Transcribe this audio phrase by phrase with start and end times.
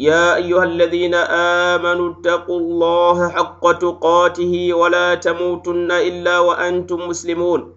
[0.00, 7.74] يا أيها الذين آمنوا اتقوا الله حق تقاته ولا تموتن إلا وأنتم مسلمون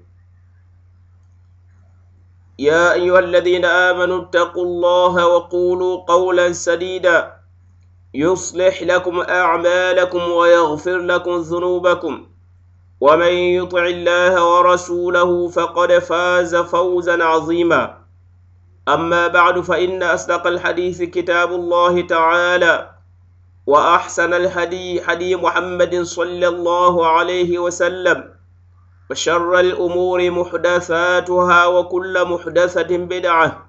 [2.59, 7.33] يا أيها الذين آمنوا اتقوا الله وقولوا قولا سديدا
[8.13, 12.25] يصلح لكم أعمالكم ويغفر لكم ذنوبكم
[13.01, 18.06] ومن يطع الله ورسوله فقد فاز فوزا عظيما
[18.87, 22.89] أما بعد فإن أصدق الحديث كتاب الله تعالى
[23.67, 28.23] وأحسن الهدي هدي محمد صلى الله عليه وسلم
[29.09, 33.67] وشر الأمور محدثاتها وكل محدثة بدعة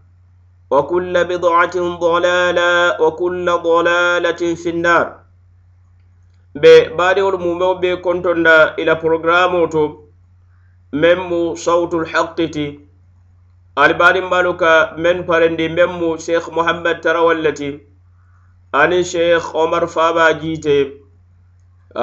[0.70, 5.12] وكل بضعة ضلالة وكل ضلالة في النار
[6.54, 12.87] ببارئ المومو بكنتنا إلى برنامج تو صوت الحق تي
[13.82, 17.70] alibalin baluka men parendi men mu sheikh muhammad tarawallati
[18.82, 20.78] ani sheikh omar faba jite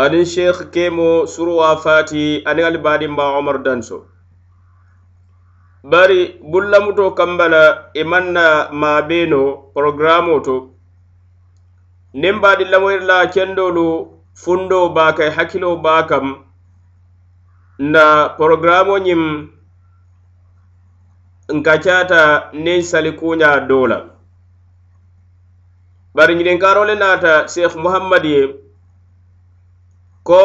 [0.04, 3.98] ani sheikh kemo surwa fati ani alibalin ba omar danso
[5.94, 6.22] bari
[6.52, 7.64] bullamuto kambala
[8.04, 9.44] imanna e mabeno
[9.76, 10.58] programo to
[12.24, 13.90] nin baɗi lamoyirla kendolu
[14.46, 16.32] fundo bakai hakilo bakam
[17.94, 18.06] na
[18.40, 19.26] programo nyim
[21.54, 24.06] nka caata nin salikuña dola
[26.16, 28.42] bari ñiniŋ karo le naata sheikh muhammad ye
[30.28, 30.44] ko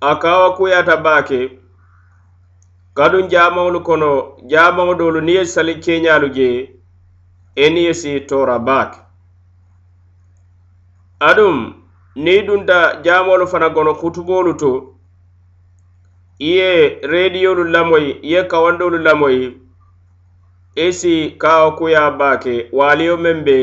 [0.00, 1.40] a kawa kuyata baake
[2.96, 4.10] kaduŋ jamaŋolu kono
[4.50, 6.48] jamaŋo doolu niŋ ye sali keñaalu je
[7.64, 8.98] eniŋ ye si tora baake
[11.28, 11.56] aduŋ
[12.24, 14.72] niŋ dunta jamaolu fana gono hutuboolu to
[16.38, 16.68] i ye
[17.12, 19.66] rediyolu lamoyi i ye kawandolu lamoyi lamo
[20.78, 23.58] esi kawo kuya bake waliyo men be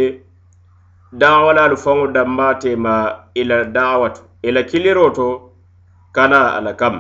[1.11, 2.95] dawalalu faŋo dambatema
[3.33, 5.51] ila dawatu ila kiliroto
[6.11, 6.95] kana ala kam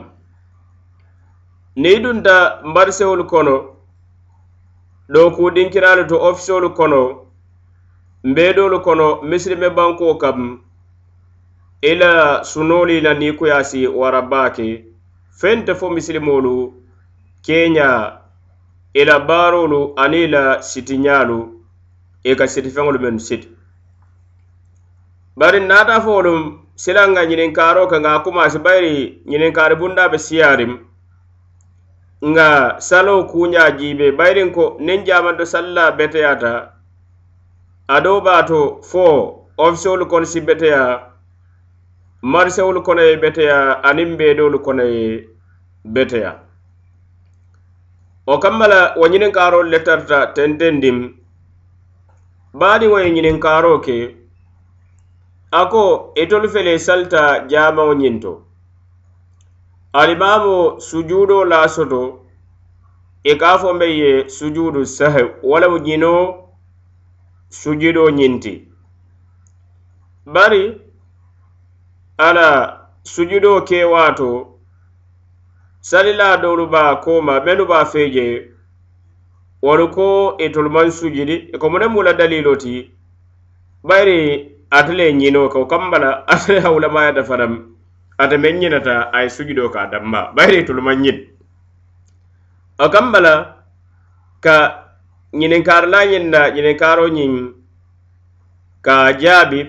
[1.75, 3.55] ni dunta mbarisewolu kono
[5.13, 7.01] do kudinkiralu to ofisewolu kono
[8.23, 10.59] mbedolu kono misilime banko kam
[11.81, 14.85] ila sunoli na ni kuyasi wara bake
[15.39, 16.73] fente fo misilimolu
[17.45, 18.13] kenya
[18.95, 21.39] i la baarolu aniŋ i la sitiñaalu
[22.23, 23.47] i ka sitifeŋolu mennu siti
[25.39, 26.33] bari naata foolu
[26.83, 28.95] silaŋ ŋa ñininkaaro ka ŋa kumaasi bayiri
[29.29, 30.71] ñininkaari bunda be siyaariŋ
[32.29, 32.47] nga
[32.87, 36.51] saloo kuuñaa jiibe bayiriŋ ko niŋ jaamanto salila beteyaata
[37.95, 39.05] adoo be a to fo
[39.63, 40.81] ofisewolu kono si beteya
[42.31, 43.57] marisewolu kono ye beteya
[43.89, 45.05] aniŋ beedoolu kono ye
[45.93, 46.31] beteya
[48.27, 50.99] o kamma la wo ñininkaaro le tarta tenten dim
[52.59, 53.97] baadi wo ye ñininkaaro ke
[55.59, 55.83] a ko
[56.21, 58.33] itolu fele salita jaamaŋo ñiŋ to
[59.99, 60.55] alimaamo
[60.87, 62.01] sujuudoo laasoto
[63.29, 66.23] i e ka a fo mbe ye sujuudu sahe wo lemu ñinoo
[67.61, 68.53] sujudoo ñiŋ ti
[70.33, 70.63] bari
[72.27, 72.47] ala
[73.13, 74.29] sujudoo kee waato
[75.85, 78.41] salila dolu ba koma menu ba feje
[79.61, 82.89] wolu ko itolu e man sujidi e ko mune mula dalilo ti
[83.85, 87.77] bayri atale ñino ka o kambala atale hawulamaya dafaram
[88.17, 91.21] ata men ñinata ay sujudo ka damma bayri itolu man ñin
[92.81, 93.61] o kambala
[94.41, 94.89] ka
[95.37, 97.53] ñininkaaro la ñin na ñininkaaro ñin
[98.81, 99.61] ka jaabi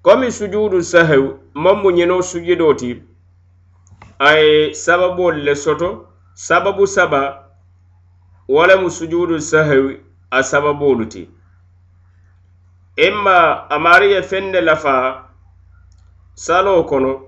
[0.00, 3.11] komi sujudu sahew mon mu ñino sujudo ti
[4.24, 7.44] a ye sababol le soto sababu saba
[8.48, 11.30] walamu sujudu sahwi a sababolu ti
[12.96, 15.28] imma a mari ye fende lafa
[16.34, 17.20] salo kono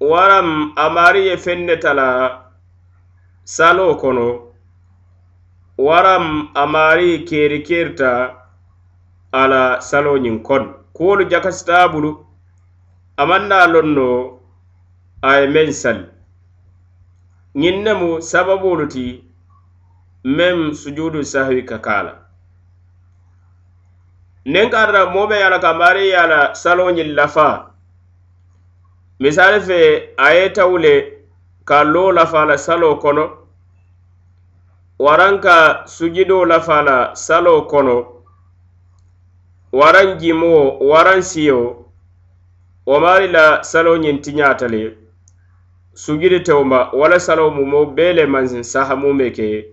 [0.00, 2.40] waram a mari ye fende tala
[3.44, 4.52] salo kono
[5.78, 8.34] waram a mari keri kerita
[9.32, 12.26] ala saloñin kon kuwolu jakasitabulu
[13.16, 14.33] amanna lonno
[15.30, 16.04] aye meŋ sali
[17.60, 19.04] ñiŋ nemu sababolu ti
[20.36, 22.14] meŋ sujudu sahwi ka kaa la
[24.52, 27.48] niŋ karata moo be ye la kamari ye la saloo ñiŋ lafa
[29.20, 29.78] misali fe
[30.24, 30.94] a ye tawu le
[31.68, 33.24] ka loo lafa la saloo kono
[35.04, 35.56] waraŋ ka
[35.94, 36.96] sujudoo lafa la
[37.26, 37.96] saloo kono
[39.80, 41.58] waraŋ jimoo waraŋ siyo
[42.88, 44.82] wo maari la saloo ñiŋ tiñaata le
[45.94, 49.64] sugiri tewma wala salo mumo bele mansin saha mume ke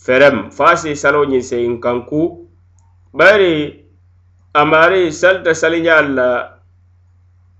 [0.00, 2.48] ferem fasi salo ñinse in kanku
[3.12, 3.84] bari
[4.54, 6.28] amari salta saliñal la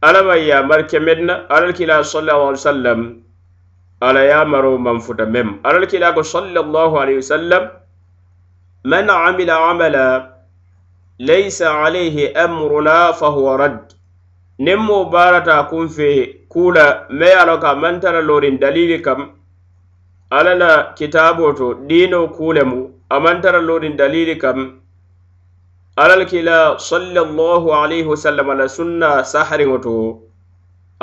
[0.01, 3.01] alama yamar kemenna alal kila sallallahu alaihi wasallam
[4.01, 7.77] ala yamaro man futa mem alal kila ko sallallahu alaihi wasallam
[8.89, 10.07] man amila amala
[11.21, 13.79] laysa alayhi amruna fahuwa rad
[14.59, 19.21] nemmo barata kun fe kula me ye alo ka mantara lorin dalili kam
[20.39, 24.59] alla la kitabo to dino kule mu a mantara lorin dalili kam
[26.03, 26.59] alal kila
[26.91, 29.95] sallallahu alaihi wasallam la sunna sahariŋo to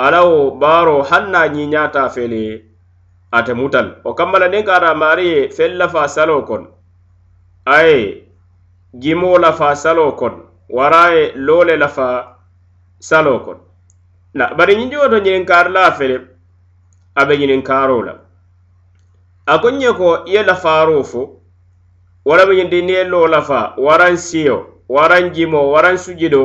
[0.06, 2.44] alawo baaro haŋ na ñiñata fele
[3.38, 6.62] ate mutal o kamma la niŋ kata maari ye feŋ lafa salo kon
[7.78, 7.98] aye
[9.02, 10.36] gimo lafa salo kon
[10.78, 12.08] waraye loole lafa
[13.10, 13.56] salo kon
[14.38, 16.16] la bari ñiŋ to ñiniŋ kaari la fele
[17.14, 18.14] a be ñiniŋ kaaro la
[19.46, 21.22] a ko ñe ko i ye lafaaro fo
[22.28, 24.56] wala be ñiŋ dinni ye loo lafa waraŋ siyo
[24.94, 26.42] waraŋ jimo waraŋ sujido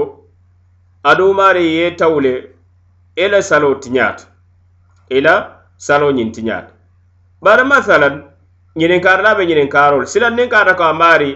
[1.10, 2.34] adumaari ye tawule
[3.16, 4.26] i e la saloo tiñaata
[5.10, 5.36] i e la
[5.86, 6.72] saloo ñiŋ tiñaata
[7.46, 8.16] bari masalan
[8.80, 11.32] ñiniŋ kaari la be ñiniŋ kaaro la silaŋ niŋ kaata ko a maari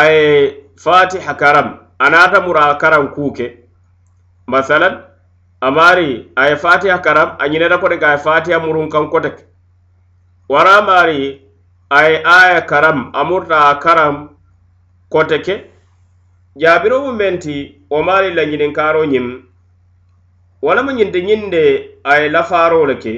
[0.00, 0.20] a ye
[0.84, 1.68] fatiha karam
[1.98, 3.46] a naata mura karaŋ kuu ke
[4.52, 4.94] masalan
[5.62, 9.44] amari aye fatiha karam a ñinena kode ga aye fatiha murun kan kote ke
[10.48, 11.42] wara mari
[11.90, 14.30] aye aya karam a murta a karam
[15.10, 15.60] kote ke
[16.56, 17.56] jabirobu menti
[17.90, 19.28] wo mari lañininkaro ñim
[20.62, 21.64] walama ñinti ñinde
[22.04, 23.14] aye lafarole ke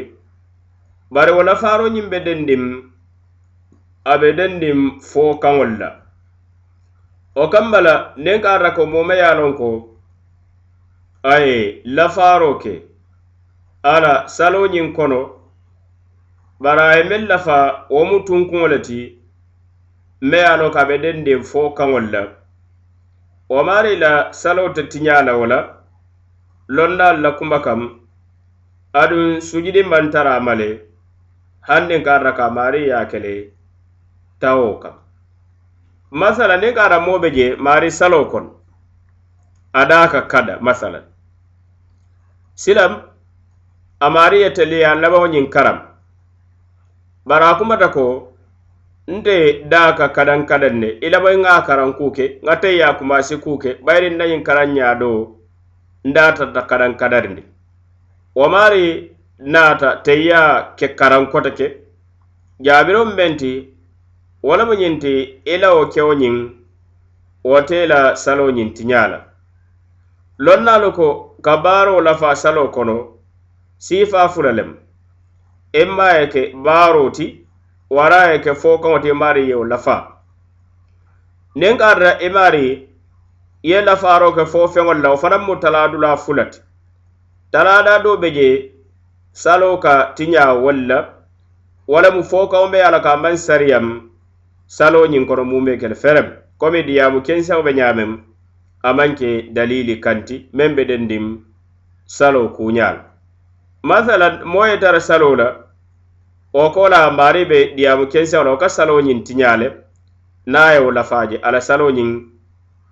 [1.12, 2.66] bari wo lafaro ñimbe dendim
[4.04, 5.94] abe dendim fo kaŋol la
[7.36, 9.91] wo kambala nen ka rako momayanon ko
[11.30, 12.72] aye lafaaro ke
[13.92, 15.18] ala saloñiŋ kono
[16.62, 17.58] bari aye meŋ lafa
[17.94, 18.98] wo mu tunkuŋo le ti
[20.28, 22.22] me ye a lo ka be dendeŋ fo kaŋolu la
[23.52, 24.10] wo maari la
[24.40, 25.58] saloo te tiña la wo la
[26.74, 27.80] londaalu la kuma kam
[29.02, 30.68] aduŋ sujudi maŋ tara a ma le
[31.68, 33.32] hanniŋ ka a rata ka maari ye a ke le
[34.40, 34.94] tawo kaŋ
[36.20, 38.50] masala niŋ ka a ra moo be je maari saloo kono
[39.80, 41.00] a daa ka kada masala
[42.64, 42.92] silam
[44.06, 45.78] amari yeteliya nabaŋo ñiŋ karam
[47.28, 48.04] bari a kumata ko
[49.14, 49.34] nte
[49.72, 52.96] daa ka kadaŋ kadaŋ ne i labaŋ ŋa karaŋ kuu ke ŋa tei ye a
[52.98, 55.10] kumasi kuu ke bayiri nna ñiŋ karaŋ ñaa do
[56.08, 57.42] ndaatata kadaŋ kadarindi
[58.38, 58.86] wo maari
[59.52, 60.40] naata tei ye
[60.78, 61.66] ke karaŋ kote ke
[62.64, 63.52] jaabiro meŋ ti
[64.46, 65.12] wo lemu ñiŋ ti
[65.52, 66.36] i lawo kewo ñiŋ
[67.48, 69.18] wo tei la saloo ñiŋ tiñaa la
[70.42, 71.08] lonnalu ko
[71.42, 72.96] kabaaro lafa salo kono
[73.78, 74.70] sifa fulalem
[75.82, 77.26] imma yeke baaro ti
[77.90, 79.96] wara yeke fo kaŋo ti imari yeo lafa
[81.54, 82.90] niŋ karata imari
[83.70, 86.58] ye lafaaro ke fo feŋol la wo fanaŋ mu taladu la fulati
[87.52, 88.48] talada do be je
[89.32, 90.98] salo ka tiɲa walla
[91.88, 94.10] wala mu fo kaŋo be ala ka maŋ sariyam
[94.66, 96.26] salo ñiŋ kono mu be kele ferem
[96.58, 98.31] komi diyamu kensaŋo be ñamem
[98.82, 101.26] a manke dalili kanti meŋ be den dim
[102.16, 103.00] salo kuñala
[103.84, 105.54] masalan moo ye tara salo la
[106.52, 109.68] wo ko la mari be diyamu kensiŋo la wo ka salo ñiŋ tiñale
[110.46, 112.10] naŋ ye wo lafaaje ala salo ñiŋ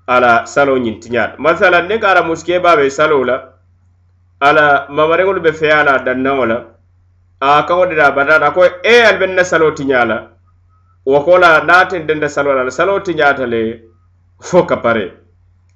[0.06, 3.36] ala salo ñiŋ tiñala masalan niŋ kaara musike baa be salo la
[4.40, 6.56] ala mamariŋolu be feya la dannaŋo la
[7.40, 10.30] a kawo de da badata ko e al benna salo tiñala
[11.04, 13.82] wo ko la naŋ tin denda salo la ala salo tiñata le
[14.40, 15.19] fo ka paree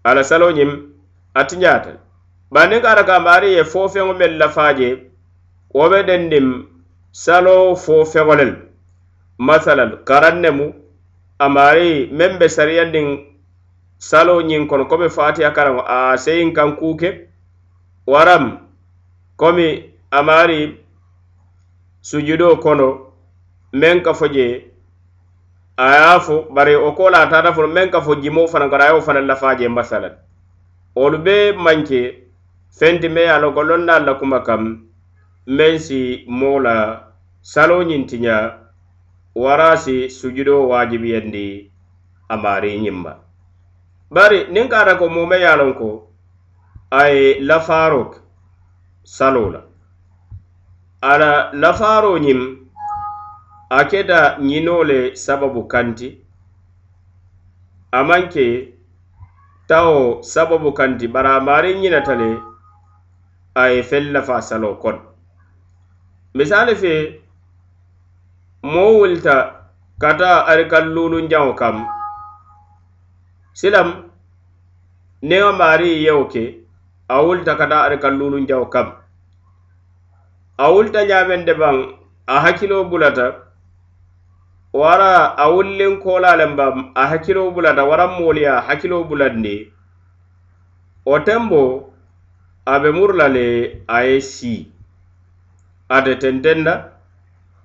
[0.04, 0.70] ala salo ñim
[1.34, 1.96] ati ñaatal
[2.50, 4.88] bannin kara kambaari ye fo feŋo meŋ lafaaje
[5.74, 6.48] wo be dendim
[7.24, 8.52] salo fo feŋolel
[9.46, 10.66] masalal karan nemu
[11.44, 13.06] amaari meŋ be sariyandiŋ
[14.08, 17.10] salo ñiŋ kono komi fatiya karaŋo a seyin kan kuuke
[18.12, 18.44] waram
[19.40, 19.66] komi
[20.18, 20.60] amaari
[22.08, 22.88] sujudo kono
[23.80, 24.46] meŋ kafo je
[25.76, 28.46] a ye a fo bari o ko la a taata fono meŋ ka fo jimoo
[28.46, 30.14] fanaŋ kara a ye wo fanaŋ lafa a je masala le
[30.94, 32.00] wolu be manke
[32.78, 34.62] feŋ ti mee ye a loŋ ko loŋ naŋ la kuma kaŋ
[35.56, 36.74] meŋ si moo la
[37.42, 38.36] saloo ñiŋ ti ña
[39.34, 41.46] waraasi sujudoo waajibiyandi
[42.30, 43.12] a maari ñiŋ ma
[44.14, 45.88] bari niŋ ka ata ko moome ye a loŋ ko
[46.90, 48.18] a ye lafaaro ke
[49.02, 49.60] saloo la
[51.08, 52.62] a la lafaaro ñiŋ
[53.78, 56.08] akeda ñinole sababu kanti
[57.98, 58.46] amanke
[59.66, 62.28] tawo sababu kanti bara mari ñinatale
[63.60, 64.98] aye fellafa salo kon
[66.34, 66.94] misali fe
[68.62, 69.34] mo wulta
[70.04, 71.76] kata arikan lulunjaŋo kam
[73.60, 73.90] silam
[75.30, 76.44] nema mari yewo ke
[77.08, 78.88] a wulta kata arikan lulunjaŋo kam
[80.64, 81.76] a wulta ñamen de baŋ
[82.34, 83.26] a hakkilo bulata
[84.74, 89.70] wara a wullen kolalen ba a hakkilo da waran mooliya hakilo bulandi
[91.06, 91.92] wo tembo
[92.66, 94.72] a be murla le a ye si
[96.18, 96.90] tenten da,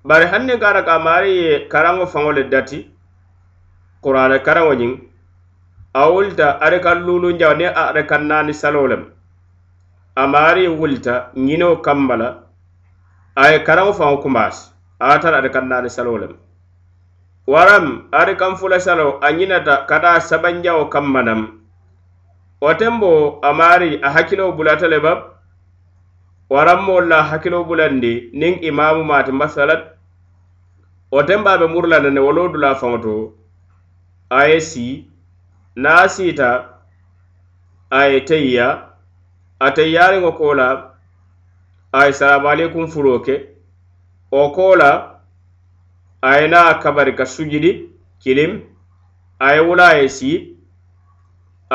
[0.06, 2.78] bari hanniŋ kata ka maari ye karaŋo faŋo dati
[4.02, 4.92] kurane karango ñiŋ
[5.92, 9.06] a wulita ari kaŋ luulunjaŋo niŋ ari Nani naani saloo lemu
[10.78, 11.14] wulita
[11.46, 12.14] ñinoo kamma
[13.34, 14.62] a ye karango faŋo kumaasi
[15.10, 16.38] a tara naani
[17.46, 21.60] waram ari kanfula salo a ñinata kata sabanjawo kammanam
[22.60, 25.18] otembo amari a hakkilo bulata le bab
[26.50, 29.96] warammolla hakkilo bulandi nin imamu mati masalat
[31.12, 33.32] otembaɓe murlanane wolodula faŋoto
[34.28, 35.08] aye si
[35.76, 36.78] na siita
[37.90, 38.68] aye teyya
[39.60, 40.92] a teyyariŋo kola
[41.92, 43.56] aye salamu alaikum furo ke
[44.30, 45.09] o kola
[46.22, 47.72] aye na kabari ka sujidi
[48.22, 48.58] kilim
[49.38, 50.32] aye wula ye si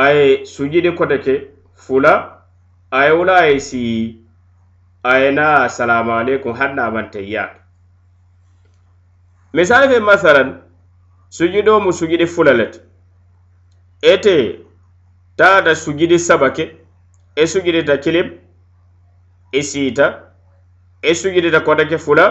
[0.02, 1.36] aye sujidi kote ke
[1.86, 2.12] fula
[2.92, 3.82] aye wula ye si
[5.14, 7.60] aye na asalamu aleykum har na mantayyaake
[9.54, 10.56] misali fe masalan
[11.40, 12.80] sujido mu sujidi fula lete
[14.14, 14.38] ete
[15.38, 16.72] taata sujidi sabake
[17.36, 18.34] e sujidita kilim
[19.52, 20.14] e siita
[21.02, 22.26] e sujidita kote ke fula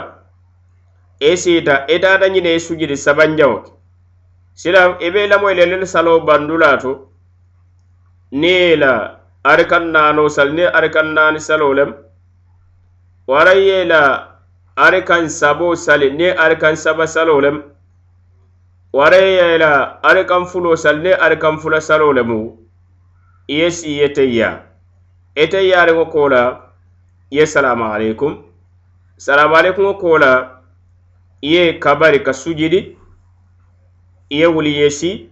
[1.20, 3.70] e siita e taata ñine i e sujudi sabanjaŋo ke
[4.54, 6.92] silaŋ i e be lamoyi e le lel saloo bandula to
[8.30, 8.92] niŋ i la
[9.44, 11.90] arikaŋ naanoo sali niŋ arikaŋ naani saloo lem
[13.30, 14.02] waraŋ ye la
[14.76, 17.56] arikaŋ saboo sali niŋ arikaŋ saba saloo lem
[18.92, 19.70] waraŋ ye la
[20.02, 22.58] arikaŋ fuloo sali niŋ arikaŋ fula saloo lemu
[23.48, 24.56] i ye sii ye teyyaa
[25.36, 26.42] i teyyaariŋo koo la
[27.30, 28.34] ye salaamu aleykum
[29.18, 30.53] salaamu aleykumo koo la
[31.46, 32.96] iye kabari ka sujidi
[34.34, 35.28] iye wuli yesi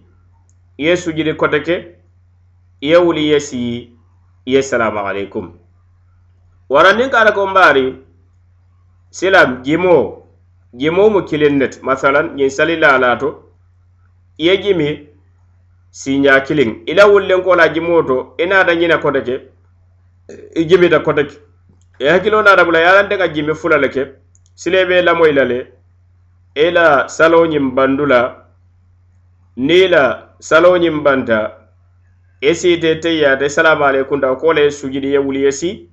[0.77, 1.75] iye sujidi koteke
[2.81, 3.59] iye wuli yesi
[4.45, 5.45] iye salamu alaikum
[6.69, 7.85] warandin kala ko mbari
[9.09, 9.95] silam jimo
[10.73, 13.29] jimo mu kilinnet masalan ñin salila alato
[14.37, 14.89] iye jimi
[15.99, 19.41] siña kilin ila wullen kola jimo to ina da ñina koteke
[20.55, 21.37] i jimi da koteke
[21.99, 24.07] e hakkilo nada bula yalantenga jimi fulale ke
[24.55, 25.73] silebe lamoyla le
[26.55, 28.45] ila saloñin bandula
[29.57, 31.39] nila saloñin banta
[32.49, 35.89] esite teyate salamu aleykum da kole sujidi ye wuli yesi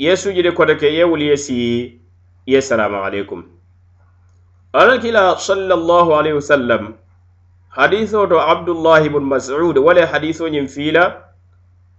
[0.00, 2.00] ye sujidi kote ke ye wuli yesi
[2.46, 3.44] ye salamu aleykum
[4.72, 6.94] alakila sallallahu alayhi wasallam
[7.76, 11.20] hadiso to abdullahi ibn mas'ud wala hadiso nyim fila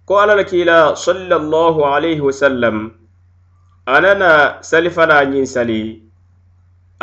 [0.06, 2.90] ko alakila sallallahu alayhi wasallam
[3.86, 6.02] anana salifana nyin sali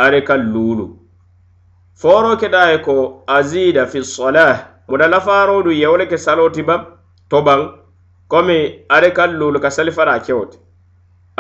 [0.01, 0.85] are ka lulu
[1.95, 4.53] foro ke da ko azida fi salah
[4.89, 6.75] muda la faro du yawle ke saloti ba
[7.29, 7.65] to bang
[8.31, 8.57] komi
[8.89, 10.57] are ka lulu ka sali fara kewti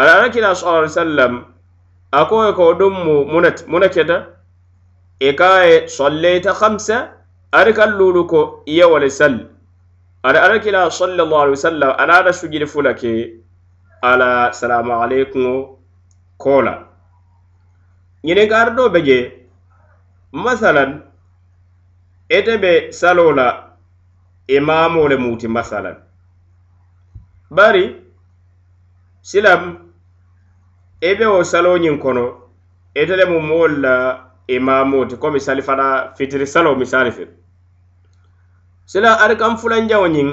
[0.03, 1.39] ala ala kila sallallahu alaihi wasallam
[2.19, 4.17] ako e ko dum mu munat munaketa
[5.19, 6.99] e ka e sallaita khamsa
[7.61, 8.43] are ka lulu ko
[8.77, 9.39] yawle sal
[10.27, 13.41] ala ala kila sallallahu alaihi wasallam ala da sujidi fulake
[14.13, 15.51] ala salamu alaikum
[16.45, 16.77] kola
[18.25, 19.17] ñiniŋ ka ara doo be je
[20.43, 20.91] masalan
[22.37, 23.47] ite be salo la
[24.55, 25.95] imamo e le muti masalan
[27.57, 27.83] bari
[29.29, 29.63] silam
[31.01, 32.23] i be wo salo ñiŋ kono
[33.01, 33.95] ite le mu moolu la
[34.55, 35.87] imamo e ti komi sali fana
[36.17, 37.25] fitiri salo misali fe
[38.91, 40.29] sila ari kam fulanjaŋo ñiŋ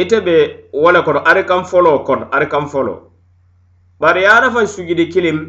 [0.00, 0.36] ite be
[0.80, 2.94] wo le kono ari kam folo kono ari kam folo
[4.00, 5.40] bari ye ara fa sujudi kilim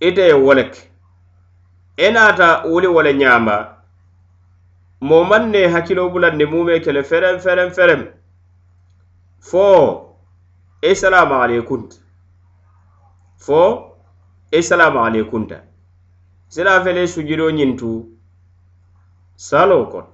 [0.00, 0.80] ite ye wo le ke
[1.96, 3.56] e naata wuli wo le ñaama
[5.00, 8.02] mo maŋ ne hakkilo bulandi mume kele ferem ferem ferem
[9.48, 9.66] fo
[10.82, 11.96] isalamu aleykunta
[13.44, 13.60] fo
[14.50, 15.58] isalamu aleykunta
[16.48, 17.88] sila fele sujudo ñintu
[19.48, 20.04] salo kon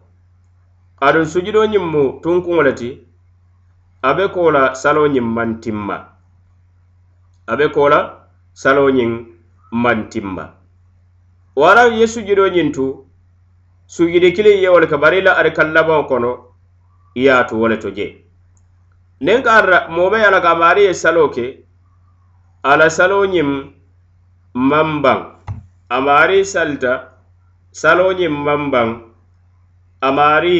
[1.06, 2.90] aduŋ sujudo ñiŋ mu tunkuŋo le ti
[4.02, 5.96] a be ko la salo ñiŋ maŋ timma
[7.46, 8.00] a be ko la
[8.62, 9.12] salo ñiŋ
[9.70, 10.54] mantimba
[11.56, 12.84] wara ye sujudo ñintu
[13.86, 16.30] sujudi kiliŋ ye wole ka bari la ari kallamaŋo kono
[17.24, 18.06] yaatu wole to je
[19.24, 21.46] niŋ ka arra moomay ala ka maari ye salo ke
[22.70, 23.50] ala salo ñiŋ
[24.68, 25.20] maŋ baŋ
[25.94, 26.92] a maari salita
[27.80, 28.88] salo ñiŋ maŋ baŋ
[30.00, 30.58] a maari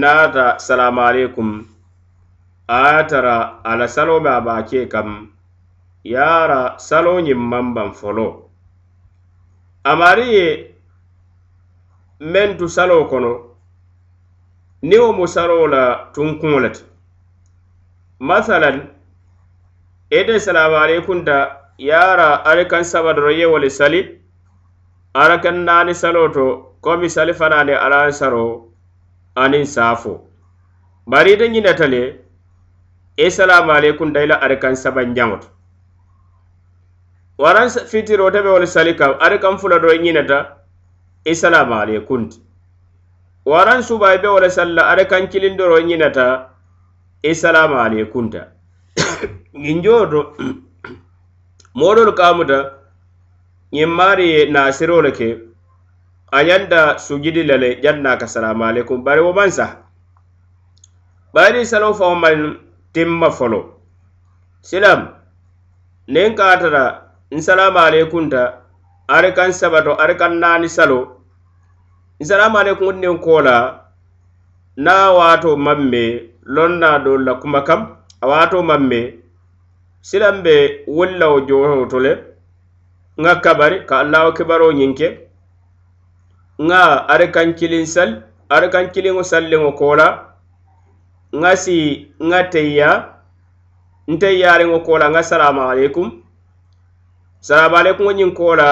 [0.00, 1.50] naata salamu aleykum
[2.66, 3.36] a ye tara
[3.70, 5.08] ala salo me a baa kee kaŋ
[6.12, 8.26] yara saloñin manban folo
[9.92, 10.46] amari ye
[12.32, 13.30] men tu salo kono
[14.88, 15.82] niwo mu salo la
[16.14, 16.82] tunkuŋo le ti
[18.28, 18.78] masalan
[20.18, 21.36] ete salamu aleykum ta
[21.88, 24.00] yara ali kan saba doro ye wole sali
[25.24, 26.46] ara kan naani salo to
[26.84, 28.44] komi sali fanani ala saro
[29.42, 30.12] anin saafo
[31.10, 32.02] bari ite ñinata le
[33.24, 35.48] e salamu aleykum dayla ari kan saba ñaŋo to
[37.38, 40.56] waran fitiri wo tebe wole sali kam ari kam fula do ñinata
[41.24, 42.40] i salama ali kunti
[43.44, 46.48] waran suba i be wole salla ari kan kilindoro ñinata
[47.22, 48.52] i salama ali kunta
[49.66, 50.32] ginjoto
[51.82, 52.72] modol kamuta
[53.72, 55.28] ñimmari nasirole ke
[56.32, 59.70] a yanda sujidi lale janna ka salamu alaikum bari wo man sah
[61.36, 62.56] bari salo fa man
[62.96, 63.60] timma folo
[64.64, 65.08] silam
[66.08, 68.60] nen katara nsalamu alaikum ta
[69.08, 71.26] ari kan sabato ari kan naani salo
[72.22, 73.82] nsalamu alaikum ndin kola
[74.76, 79.18] na wato mamme lonna do la kuma kam a wato mamme
[80.02, 82.12] silambe wulla o joho to le
[83.20, 85.08] nga kabari ka allah o kibaro nyinke
[86.62, 90.06] nga ari kan kilin sal ari kan kilin o salle o kola
[91.36, 93.18] nga si nga teya
[94.12, 96.22] nteyare o kola nga salamu alaikum
[97.40, 98.68] salamu alaikum ko ñiŋ koola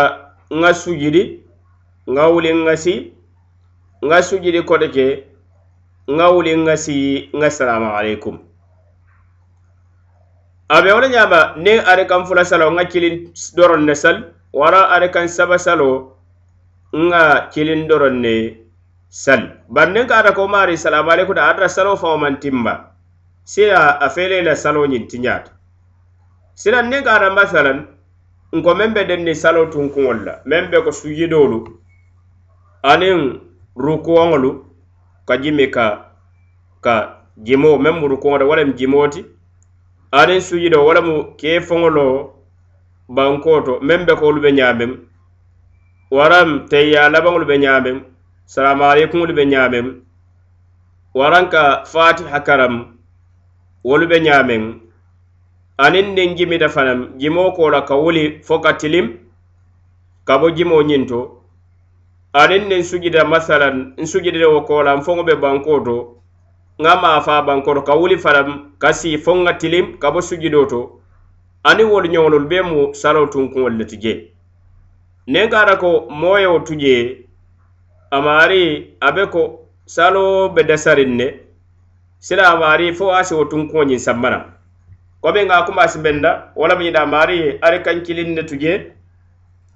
[0.59, 1.23] nŋa sujidi
[2.13, 2.95] nŋa wuli nŋa si
[4.07, 5.07] nŋa sujidi kote ke
[6.17, 6.97] nŋa wuli nŋa si
[7.39, 8.37] nŋa salamu alaikum
[10.75, 13.15] a be wo le ñaama niŋ ari kaŋ fula salo nŋa kiliŋ
[13.57, 14.23] doroŋ ne sali
[14.59, 15.89] wara ari kaŋ saba salo
[17.05, 17.23] nŋa
[17.53, 18.35] kiliŋ doroŋ ne
[19.23, 22.35] sali bari niŋ ka ata ko maari salamu alaikum ta ata ta salo faŋo maŋ
[22.43, 22.75] tinba
[23.45, 25.53] si a a feele la salo ñiŋ tiñaata
[26.57, 27.79] sinaŋ niŋ ka ata masalaŋ
[28.57, 31.59] nko meŋ be denni salo tunkuŋol la meŋ be ko sujidoolu
[32.91, 33.19] aniŋ
[33.85, 34.51] rukuwoŋolu
[35.29, 35.87] ka jimi ka
[36.85, 36.95] ka
[37.47, 39.21] jimo meŋ mu rukuwoŋo wo lemu jimo ti
[40.21, 42.05] aniŋ sujido wo lemu keefoŋolo
[43.17, 44.91] bankoo to meŋ be ko wolu be ñaameŋ
[46.17, 47.97] waraŋ teyya labaŋolu be ñaameŋ
[48.53, 49.87] salamualeykuŋolu be ñaameŋ
[51.19, 51.63] waraŋ ka
[51.93, 52.75] fatiha karam
[53.89, 54.63] wolu be ñaameŋ
[55.79, 59.19] anin nin jimita fanam jimo kola ka wuli fo ka tilim
[60.25, 61.43] ka bo jimo ñinto
[62.33, 65.97] anin nin sujida masalan n sujidewo kola n foŋo be banko to
[66.83, 68.49] ŋa maafa bankoto ka wuli fanam
[68.83, 70.81] ka si foŋ ŋa tilim ka bo sujido to
[71.69, 74.13] aniŋ wolu ñoŋolulu be mu salo tunkuŋolu le ti je
[75.33, 76.95] nin kata ko moyo tu je
[78.17, 79.43] amari abe ko
[79.95, 81.27] salo be dasarin ne
[82.23, 84.43] sila amari fo asi wo tunkuŋo ñiŋ sammanaŋ
[85.25, 88.93] ko be nga kuma sibenda wala mi da mari are kan kilin ne tuje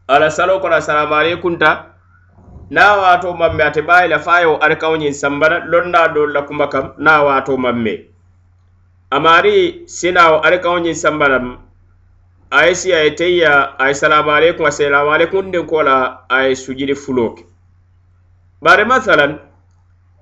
[0.07, 1.95] ala salo ko na sara mari kunta
[2.71, 7.23] na wato mamme ate bayila fayo are kawnyin sambara lonna do la kuma kam na
[7.25, 8.11] wato mamme
[9.11, 11.41] amari sinawo are kawnyin sambara
[12.53, 17.45] ay si ay teya ay salamu aleykum assalamu aleykum nden kola ay sujudi fuloke
[18.61, 19.39] bare masalan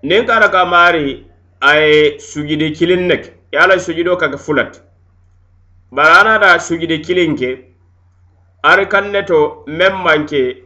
[0.05, 1.27] nin kara ka mari
[1.61, 4.87] ay sujudi kilin nek yala sujudo kaka fulat
[5.97, 7.61] barana da sujidi kilinke
[8.63, 10.65] ari kan ne to men manke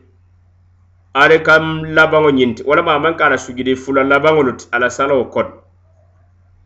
[1.15, 5.47] ari kan labaŋo ñinti wala ma man kana sujidi fula labaŋolu ti ala salawo kon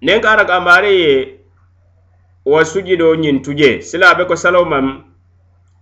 [0.03, 1.39] nen ka ara kambaari ye
[2.45, 5.05] wa sujido ñintu je sila be ko salawo mam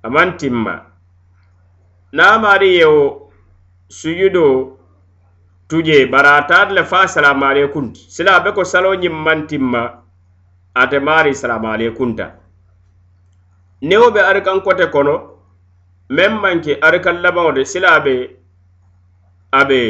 [0.03, 0.75] aman timma
[2.13, 3.31] naamaari ye wo
[3.89, 4.77] sujido
[5.69, 10.03] tuje bara taati le fa asalamualeykunti sila be ko salawo ñimman timma
[10.75, 12.42] ate maari salamualeykunta
[13.89, 15.15] niŋ wo be arikan kote kono
[16.17, 18.15] meŋ manke arikan labaŋo de sila a be
[19.53, 19.81] a be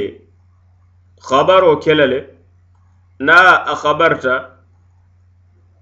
[1.26, 2.20] habaro kele le
[3.26, 3.36] na
[3.72, 4.34] a habarta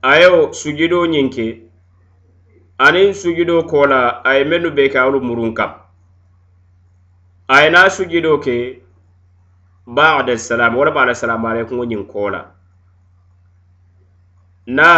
[0.03, 1.47] a ye sujudo ñiŋke
[2.87, 5.71] aniŋ sujudo kola a ye mennu be ke alu murun kam
[7.55, 8.57] a ye na sujudo ke
[9.97, 12.41] baadasalam wo le be alasalamu alaikumo ñiŋ kola
[14.67, 14.89] na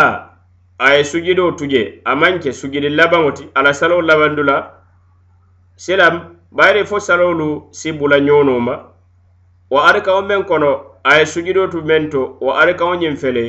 [0.79, 4.57] a ye sujidoo tuje a maŋ ke sujidi labaŋo ti a la saloo labandu la
[5.77, 8.75] silam bayiri fo saloolu si bula ñoonoo ma
[9.71, 10.73] wo arikaŋo meŋ kono
[11.05, 13.45] a ye sujidoo tu meŋ to wo arikaŋo ñiŋ fele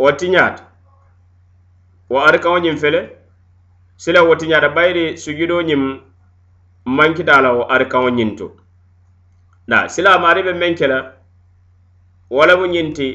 [0.00, 0.64] wo tiñaata
[2.10, 3.00] wo arikaŋo ñiŋ fele
[3.96, 5.82] sila wo tiñaata bayiri sujidoo ñiŋ
[6.96, 8.46] mankita la wo arikaŋo ñiŋ to
[9.68, 10.98] na silam ari be meŋ ke la
[12.32, 13.08] wo lemu ñiŋ ti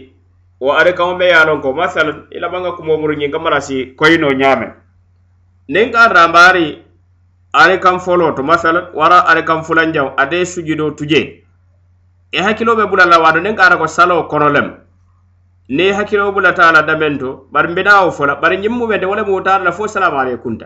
[0.60, 4.30] wo ari kaŋo be ye lonko masal i labaŋka kumo muru ñiŋ ka marasi koyino
[4.42, 4.68] ñaame
[5.74, 6.68] niŋ ka rambaari
[7.62, 11.22] ari kaŋ foloo to masal wara ari kaŋ fulanjaŋ ate sujudo tuje
[12.34, 14.68] i hakkilo be bula la waato niŋ ka ara ko saloo kono lem
[15.76, 19.14] ni hakkilo bulata a la damen to bari mbinawo fola bari ñiŋ mu mente wo
[19.16, 20.66] le muwo taata la fo salamualeykunta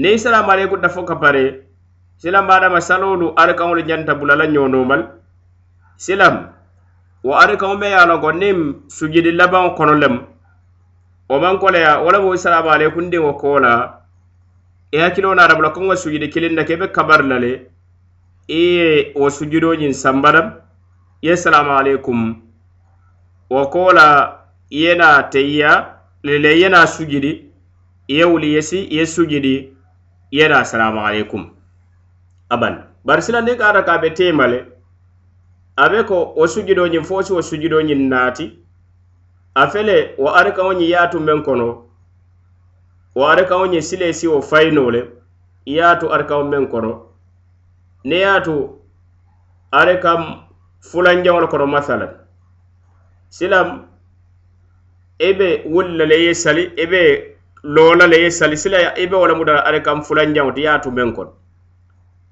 [0.00, 1.42] niŋ salamualeykunta fo ka pare
[2.22, 5.02] silambaadama saloolu ari kaŋolu ñanta bula la ñoo nomal
[5.96, 6.36] silam
[7.24, 8.58] wo ari kaŋo me ye a loŋ ko niŋ
[8.96, 10.20] sujudi labaŋo kono lemu
[11.28, 13.72] wo maŋ koleya wo le mu isalamu aleykundiŋo koo la
[14.92, 17.52] i hakkiloo naata bula kaŋo sujudi kiliŋ na ke i be kabari la le
[18.48, 18.88] e i ye
[19.20, 20.42] wo sujudoo ñiŋ samba la
[21.20, 22.20] i ye salamu aleykum
[23.52, 24.08] wo koo la
[24.76, 25.70] i ye naa teyiya
[26.26, 27.32] lele i ye naa sujudi
[28.08, 29.68] i ye wuli yesi i ye sujudi i
[30.36, 31.42] ye naa salamu aleykum
[32.54, 32.74] abaŋ
[33.06, 34.58] bari sila niŋ ka ata ka a be teema le
[35.76, 38.44] abe ko wo sujudoñiŋ fo si wo sujudoñiŋ naati
[39.62, 41.68] afele wo arikaŋoñiŋ yaatum men kono
[43.16, 45.00] wo arikaŋoñiŋ sile si wo fayino le
[45.76, 46.92] yaatu arikaŋo men kono
[48.08, 48.54] ne yaatu
[49.80, 50.20] arikaŋ
[50.88, 52.12] fulanjaŋo le kono masalan
[53.36, 53.68] silam
[55.18, 57.02] i be wulu la le ye sali i be
[57.74, 60.88] loola le ye sali sila i be wo le mu dala arikaŋ fulanjaŋo ti yaatu
[60.96, 61.32] men kono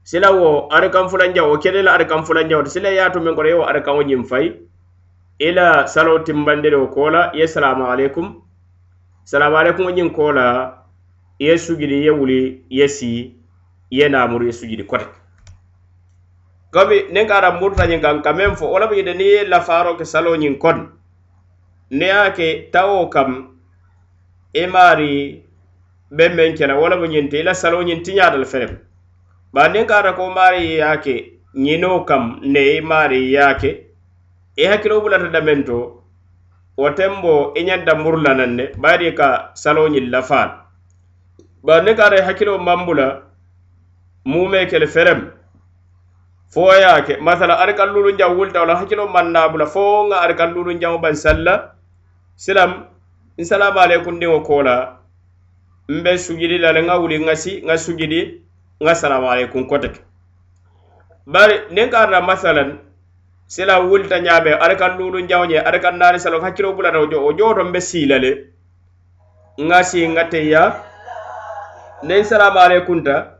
[0.08, 4.02] sila wo arikan fulanjawo kede la arikan fulanjawo to sila yaatu men kono yewo arikanwo
[4.08, 4.46] ñiŋ fay
[5.38, 8.40] ila salo timbandiro kola ye salamu alaikum
[9.24, 10.44] salamu alaikum wo ñiŋ kola
[11.38, 13.36] ye sujudi ye wuli ye si
[13.90, 15.04] ye namuru ye sujudi kote
[16.72, 19.44] komi nin ka ara muruta ñiŋ kaŋ ka meŋ fo wo labu jide niŋ ye
[19.44, 20.88] lafaaro ke salo ñiŋ kono
[21.90, 23.60] ni a ke tawo kam
[24.56, 25.44] i e maari
[26.10, 28.87] beŋ meŋ kela wo labu ñiŋ ti i la salo ñiŋ tiñaata le feremu
[29.54, 33.70] bandin kata ko mari yake nyino kam ne mari yake
[34.56, 36.04] e hakilo bulata damento
[36.76, 40.50] watembo inyanda murla nanne bari ka salonyi lafal
[41.64, 43.06] ba ne kare hakilo mambula
[44.26, 45.22] mume kele ferem
[46.52, 50.72] fo yake masala ar kallulu nja wulta wala hakilo manna bula fo nga ar kallulu
[50.76, 51.54] nja ban salla
[52.36, 52.74] salam
[53.36, 54.74] insalamu alaykum ndingo kola
[55.88, 58.20] mbe sujidi la nga wuli nga si nga sujidi
[58.82, 59.98] nga salamu alaikum kotek
[61.26, 62.78] bari nin karata masalan
[63.46, 67.64] sila wulita ñaabe ada kan nunu jawñe ada kan naani salo hacciro bulata o joto
[67.64, 68.32] mbe siilale
[69.60, 70.74] nga si nga teya
[72.04, 73.38] nin salamu alaikum ta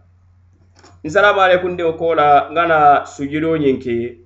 [1.05, 4.19] n salamu alaikum ndi kola nga na sujudo ñinki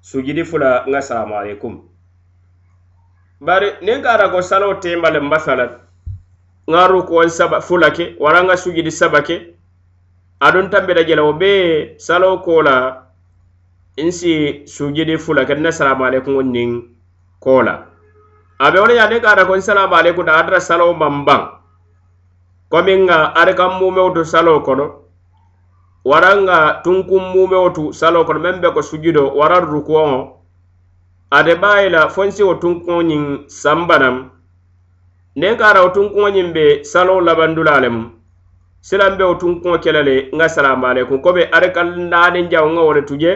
[0.00, 1.76] sujudi fula nga salamu alaikum
[3.40, 5.70] bari nin kara ko salo tembale masalan
[6.70, 9.57] nga rukuwon saba fulake waranga sujudi sabake
[10.40, 13.02] adon tambe da jelawo be salo kola
[13.96, 16.82] insi sujidi fula ken na salamu alaikum wonnin
[17.40, 17.86] kola
[18.60, 21.48] abe wala yade kada kon salamu alaikum da adra salo mambang
[22.70, 25.02] kominga ar kam mu meutu salo kono
[26.04, 30.38] waranga tunkum mu meutu salo kono membe ko sujido waran rukuo
[31.34, 34.30] ade bayila fonsi o tunkonin sambanam
[35.36, 38.14] ne kada o tunkonin be salo labandulalem
[38.88, 42.92] silanbeo tun kuŋo kele le nŋa salama aleykum kobe ari ka naani jaŋo ŋa wo
[42.96, 43.32] le tuje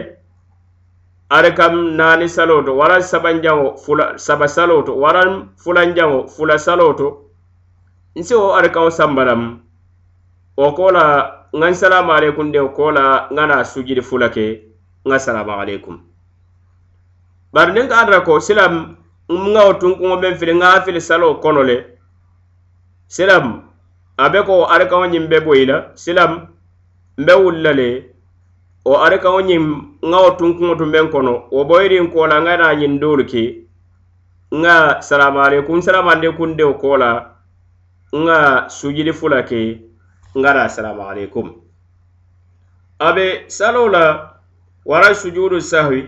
[1.37, 6.87] ari kam naani salo to waran sabanjaŋo fula saba salo to waran fulanjaŋo fula salo
[6.99, 7.07] to
[8.19, 9.43] nsiwo ari kaŋo sambalam
[10.59, 11.05] wo ko la
[11.61, 14.45] ŋan salama aleykum de ko la ŋa na sujidi fula ke
[15.09, 15.97] ŋa salama aleykum
[17.53, 18.97] bari niŋ ka adara ko silam
[19.29, 21.77] ŋawo tunkuŋo meŋ fili ŋa fili salo kono le
[23.07, 23.69] silam
[24.21, 26.33] abe ko wo arikaŋo ñiŋ be boyi la silam
[27.21, 27.89] nbe wulla le
[28.87, 29.61] wo arikaŋo ñiŋ
[30.07, 33.43] nŋa wo tunkuŋo tun beŋ kono wo boyiriŋ koola nŋa naa ñiŋ doolu ke
[34.61, 37.11] nŋa salamualeykum salamandekundeo koola
[38.23, 38.39] nŋa
[38.77, 39.59] sujili fula ke
[40.39, 41.47] nŋa naa salamualeykum
[43.07, 44.05] abe saloo la
[44.89, 46.01] wara sujudu sahwi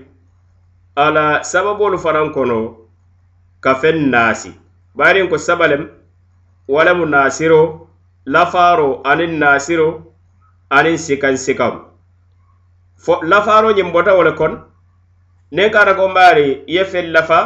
[1.05, 2.59] ala sababolu fanaŋ kono
[3.63, 4.51] ka feŋ naasi
[4.97, 5.83] bayiriŋ ko sabalem
[6.71, 7.61] wo lemu naasiro
[8.33, 9.89] lafaaro aniŋ naasiro
[10.77, 11.73] aniŋ sikaŋ sikaŋ
[13.03, 14.53] fo lafaaro ñiŋ bota wo le kon
[15.55, 17.39] niŋ kaata konbaari i ye feŋ lafa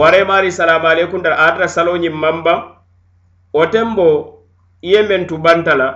[0.00, 2.60] waraymaari salamu aleykum dara aata saloo ñiŋ maŋ baŋ
[3.56, 4.08] wo teŋ bo
[4.88, 5.88] i ye meŋ tu banta la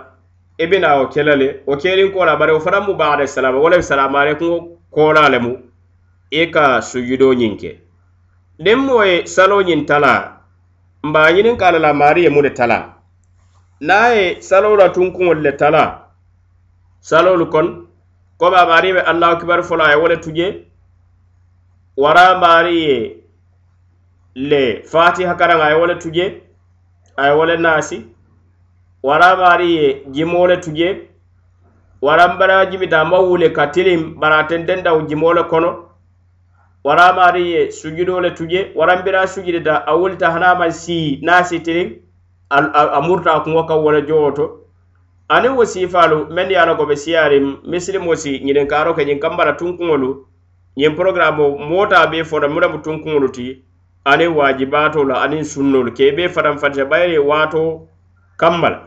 [0.62, 3.26] i bi naa wo ke la le wo keeriŋ koola bari wo fanaŋ mu baxada
[3.37, 5.52] salama wo le salamu aleykum koolaa lemu
[6.30, 7.70] i ka sujudoo ñiŋ ke
[8.64, 10.20] niŋ moo ye saloo ñiŋ talaa
[11.06, 12.84] mbaa ñiniŋ ka a la la maari ye mu le talaa
[13.87, 15.85] naa ye salowla tunkuŋol le tala
[17.09, 17.66] salolu kon
[18.38, 20.47] komi a maarii be allahu kibaru folo a ye wo le tuje
[22.03, 22.97] wara maari ye
[24.51, 26.25] le fatiha karaŋ a ye wo le tuje
[27.16, 27.99] a ye wo le naasi
[29.03, 30.88] wara maari ye jimoo le tuje
[32.03, 35.70] waranbara jimidaama wule ka tilim baraten dendaw jimoo le kono
[36.85, 41.61] wara maari ye sujudoo le tuje waranbira sujudi da a wulita hanaa maŋ sii naasi
[41.61, 42.03] tiliŋ
[42.54, 44.44] a murta kuŋo kaŋ wo le jowo to
[45.34, 49.18] aniŋ wo siifaalu meŋ ye a la ko be siyaari misilimo si ñininkaaro ke ñiŋ
[49.22, 50.10] kambala tunkuŋolu
[50.78, 53.46] ñiŋ porogaramo mootaa be fota mu le mu tunkuŋolu ti
[54.10, 57.62] aniŋ waajibaato la aniŋ sunnolu kee be fatan fatita bayiri waato
[58.40, 58.80] kamba la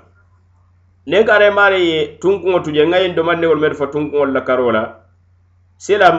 [1.10, 4.71] niŋ kaare maari ye tunkuŋo tuje n ŋa yiŋ domandiŋolu meŋ fa tunkuŋolu la karo
[4.75, 4.84] la
[5.77, 6.17] silam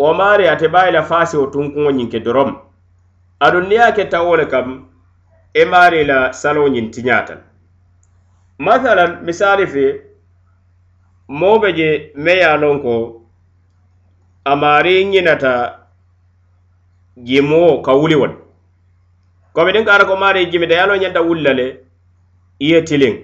[0.00, 2.48] wo maari ate baa yi la faasi wo tunkuŋo ñiŋ ke doroŋ
[3.46, 4.66] aduŋ niŋ ye a ke tawo le kaŋ
[5.58, 7.40] e maari la saloo ñiŋ tiñaatal
[8.66, 9.84] masalan misaali fe
[11.38, 11.88] moo be je
[12.24, 12.92] me ye a loŋ ko
[14.50, 15.52] a maari ñinata
[17.28, 18.36] jimoo ka wuli wo le
[19.54, 21.66] komi diŋ ka ara ko maari jimita ye a loŋ ñanta wulila le
[22.64, 23.14] i ye tiliŋ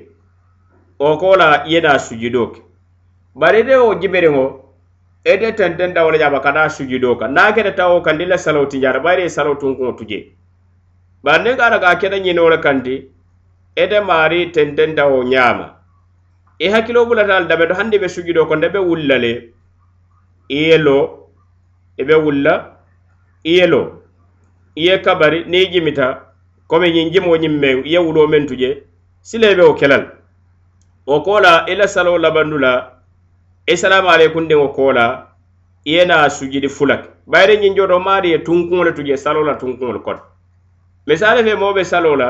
[1.01, 2.61] wo ko la i ye naa sujudoo ke
[3.41, 4.45] bari ite wo jimiriŋo
[5.31, 8.67] ete tenteŋ dawo le jaba ka naa sujudoo ka naa kete tawo kandi la saloo
[8.71, 10.23] tiñaata bari ye saloo tunkuŋo tu jee
[11.27, 12.95] bari niŋ ka taka a ke ňinoo le kanti
[13.83, 15.67] ete maari tententawo ňaama
[16.65, 19.33] i hakkilo bulata ali dabe to hanndi be sujudo konde be wulla le
[20.59, 20.99] i ye lo
[21.99, 22.53] i e be wulla
[23.43, 23.81] i ye lo
[24.79, 26.07] i ye kabari niŋ i jimita
[26.71, 28.71] komi ňiŋ jimo ňiŋ meŋ i ye wulo meŋ tu je
[29.29, 30.07] sila i be wo ke e la le
[31.11, 32.73] wo koo la e i la saloo labandu la
[33.67, 35.07] i salamu aleykundiŋo koo la
[35.91, 39.17] i ye naa sujudi fula ke bayiri ňiŋ joto maari ye tunkuŋo le tu je
[39.25, 40.23] saloo la tunkuŋo le kono
[41.07, 42.29] misali fe moo be salo la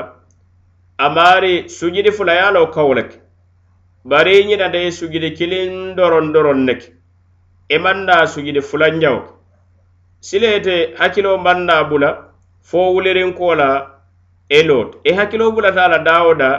[1.05, 3.17] a maari sujidi fula ye a lo kawo le ke
[4.05, 6.93] bari i ñinata ye sujidi kiliŋ doron doron ne ke
[7.75, 9.29] i maŋ na sujidi fulanjawo ke
[10.21, 12.11] sile ite hakkilo maŋ na bula
[12.69, 13.69] fo wulirinko e e e la
[14.59, 16.51] i loote i hakkilo bulata a la daawo da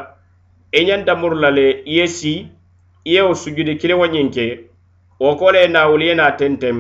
[0.74, 2.48] i ñanta muru la le i ye si
[3.06, 4.46] i yewo sujidi kiliŋo ñiŋ ke
[5.22, 6.78] wo ko le ye na wuli ye na tenteŋ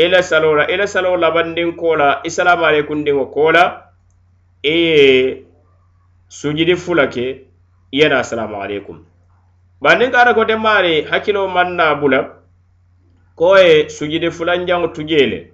[0.00, 3.84] i la salo la i la salo labandinko la isalamu aleykundiŋo ko la
[4.62, 5.42] eye
[6.28, 7.44] sujidi fula ke
[7.92, 9.04] yena assalamu alaikum
[9.82, 12.22] bannin kara ko temari hakino manna bula
[13.36, 15.50] ko e sujidi fulan jang tujele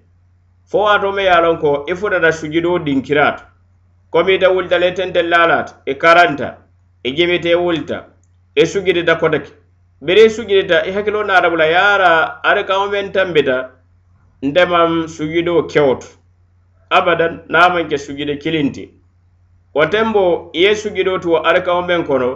[0.67, 3.43] fo ato me yalon ko ifuda da sujidi din kirat
[4.13, 6.59] ko mi da wulta le tente lalat e karanta
[7.03, 8.07] e jemite wulta
[8.55, 9.45] e sujidi da kodak
[10.01, 13.71] bere sujidi da e hakino na da bula yara are kawmen tambita
[14.43, 16.22] ndemam sujidi o kewtu
[16.99, 18.85] abadan naman ke sugide kilinti
[19.77, 20.25] watembo
[20.59, 22.31] iye sugido tu wa arkawo men kono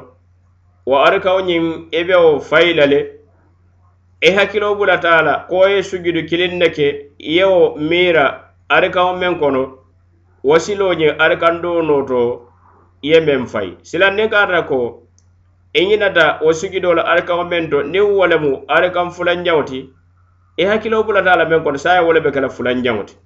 [0.90, 1.66] wa arkawo nyin
[2.00, 3.00] ebewo failale
[4.20, 6.86] e hakilo bulatala ko ye sugido kilinneke
[7.30, 8.24] iyewo mira
[8.76, 9.62] arkawo men kono
[10.50, 12.20] wasilo nye arkando noto
[13.06, 14.80] iye men fay sila ne garda ko
[15.78, 19.78] eñinata wo sugidola arkawo men to niŋ wo lemu arkan fulanjaŋo ti
[20.62, 23.16] i hakkiloo bulata a la meŋ kono saaye wo le be ke la fulanjaŋo ti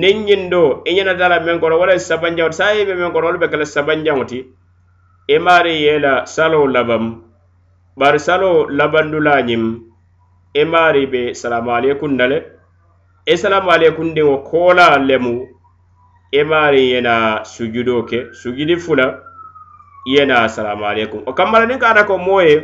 [0.00, 3.46] nin ñin do i ñenatala meŋ koro wala sabanjaŋoti sa yeme meŋ koro wolu be
[3.50, 4.38] kele sabanjaŋoti
[5.34, 7.04] i maari ye la salo labam
[7.98, 9.64] bari salo labandula ñim
[10.60, 12.38] i maari be salamualeykum na le
[13.32, 15.34] i salamualeykum diŋo koola lemu
[16.40, 17.14] i maari ye na
[17.52, 19.06] sujudo ke sujudi fula
[20.14, 22.56] ye na salamualeykum o kammala niŋ kaata ko moo ye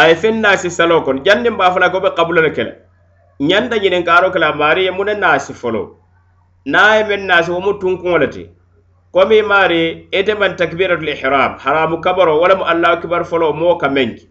[0.00, 2.72] a ye feŋ naasi salo kono janniŋ baa fana ko be kabula le kele
[3.48, 5.88] ñanta ñiniŋ kaaro kela maari ye mu ne naasi foloo
[6.70, 8.42] naye men nasi womu tunkuŋo le ti
[9.14, 9.82] komi maari
[10.18, 14.26] ite man takbiratul ihram haramu kabaro wala mu allahu kibar folo moo ka menki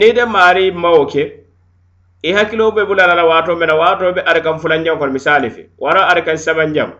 [0.00, 1.24] niide maari mawo ke
[2.28, 6.36] i hakkilo be bulanala waato mena waato be arikan fulanjaŋo kono misali fe wara arikan
[6.44, 6.94] sabanjaŋo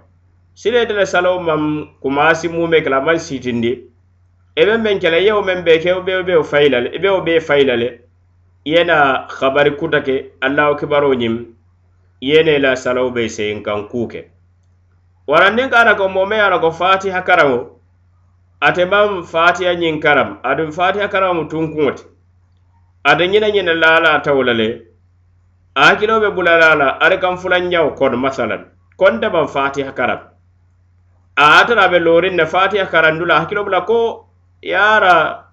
[0.60, 1.64] sile de le salo mam
[2.02, 3.72] kumasi mume kela man sitindi
[4.56, 7.88] ebe men kele yewo men be ke be be faylale ebe o be faylale
[8.72, 8.98] yena
[9.30, 10.16] khabari kutake
[10.50, 11.38] allahu kibaro nyim
[12.20, 14.28] yene la salo be sen kan kuke
[15.28, 17.58] warandin kana ko mome ara ko fatiha karamo
[18.60, 22.02] ate mam fatiha nyin karam adum fatiha karam tunkuti
[23.06, 24.68] ade nyina nyina lala tawlale
[25.76, 28.64] akilo be bulalala ade kam fulan nyaw kon masalan
[28.98, 30.18] kon de mam fatiha karam
[31.36, 33.98] atara be lorin ne fatiha karam dula akilo bula ko
[34.60, 35.44] yara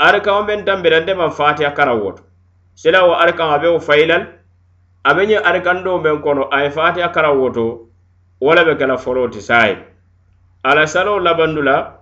[0.00, 2.22] ade kam ben tambe dande mam fatiha karam woto
[2.78, 4.28] selawo ade kam abe o faylan
[5.10, 7.66] abe nyi ade kan do men kono ay fatiha karam woto
[8.40, 9.78] wo le be kela foloo ti saa ye
[10.62, 11.92] ala saloo labandu la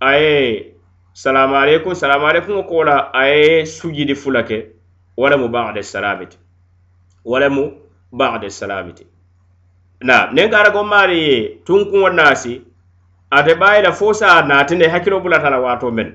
[0.00, 0.72] a ye
[1.12, 4.66] salamualeykum salamualeykumo koo la a ye sujidi fula ke
[5.16, 6.38] wo le mu bade salamiti
[7.24, 7.64] wo le mu
[8.12, 9.04] bade salamiti
[10.00, 12.62] na niŋ kara ko maari ye tunkuŋo naasi
[13.30, 16.08] ate baayi la fo sa a naatine hakkilo bulata la waato meŋ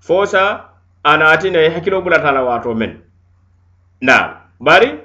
[0.00, 0.72] fo sa
[1.04, 2.96] a naatine hakkilo bulata la waato meŋ
[4.00, 5.03] na bari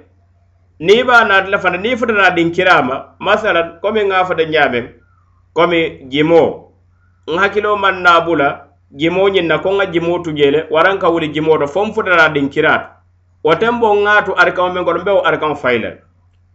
[0.80, 4.88] ni ba naati la fana ni fota na din kirama masalan komi nga fota ñamen
[5.54, 6.72] komi jimo
[7.28, 8.64] n hakkilo man nabula
[8.96, 12.30] jimo ñin na ko nga jimo tujele waran ka wuli jimo to fom fota na
[12.30, 12.90] din kirata
[13.44, 15.98] woten bo ŋaatu arikaŋo men koto mbewo arikaŋo fayilal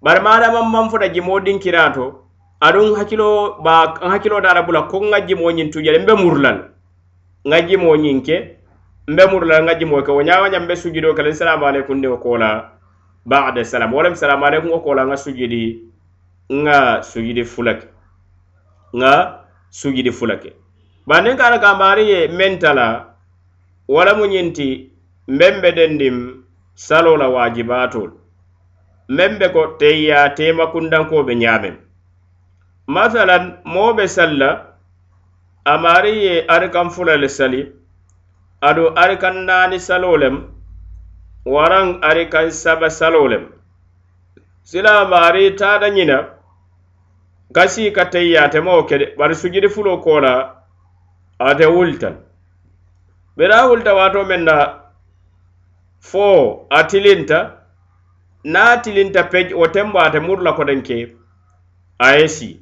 [0.02, 2.24] bari maadaman man fota jimo din kirato
[2.60, 6.58] aduŋ hakkilo ba n hakkilo taata bula ko nga jimo ñin tujele mbe murulal
[7.48, 8.36] nga jimo ñin ke
[9.12, 12.16] mbe murulal nga jimo ke wo ñawa ñam mbe sujudo kele salamu aleykum ndi o
[12.16, 12.73] koola
[13.26, 15.82] bade salam wolem salamu aleykum wo kola nga sujudi
[16.60, 17.88] nga sujudi fulake
[18.96, 20.52] nga sujudi fulake
[21.08, 23.16] banin kara kamari ye mentala
[23.88, 24.92] wala mu ñinti
[25.28, 26.44] membe dendim
[26.76, 28.12] salo la wajibatol
[29.08, 31.76] membe ko teya tema kundanko be ñamen
[32.86, 34.76] masalan mobe salla
[35.64, 37.64] amari ye arikan fulale sali
[38.60, 40.52] ado arikan nani salolem
[41.44, 43.48] waran ari kan saba salolem
[44.64, 46.30] silama ari tada nyina
[47.52, 50.56] gasi ka tayya te mo kede bar sujidi fulo kola
[51.38, 52.16] ate wultan
[53.36, 54.88] bera wulta wato menna
[56.00, 57.68] fo atilinta
[58.44, 61.12] na atilinta pej o temba ate murla ko den ke
[62.00, 62.56] aesi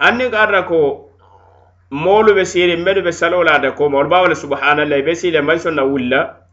[0.00, 1.10] hanni garra ko
[1.90, 5.82] molu be siri medu be salola de ko mol bawle subhanallahi be sile mal sonna
[5.82, 6.45] wulla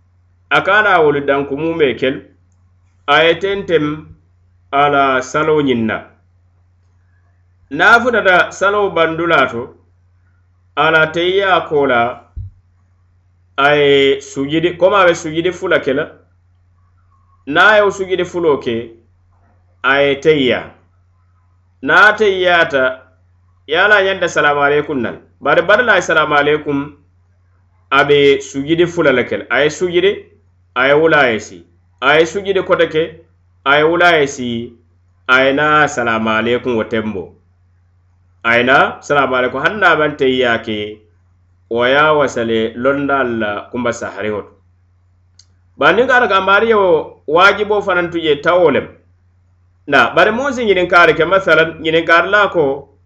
[0.53, 2.21] a ka la wolu dankumu me kel
[3.07, 3.85] a ye tentem
[4.71, 5.95] a la salo ñiŋ na
[7.71, 9.63] na futata salo bandula to
[10.75, 12.29] a la teyiya ko la
[13.57, 16.05] a ye sujidi koma a be sujidi fula ke la
[17.47, 18.91] na yewo sujidi fulo ke
[19.81, 20.69] a ye teyiya
[21.81, 23.01] na teyiyata
[23.67, 26.93] ye a la ñanta salamu aleykum nal bari bari la ye salamu aleykum
[27.89, 30.29] a be sujidi fula le ke la a ye sujidi
[30.75, 31.65] aye wula a ye si
[32.01, 33.19] a ye da kote ke
[33.65, 34.73] a ye wula a ye si
[35.29, 37.35] a ye na salamu aleykum wo tenbo
[38.43, 41.01] a ye na salamu aleykum hani na bante ya ke
[41.69, 44.49] wo ye a wasale londal la kumba sahariwo to
[45.77, 48.87] bari ka ara ka maari ye wo waajiboo fanaŋ je tawo lem
[49.87, 52.97] na bari muŋ si ñininkaari ke masalan ñininkaari la ko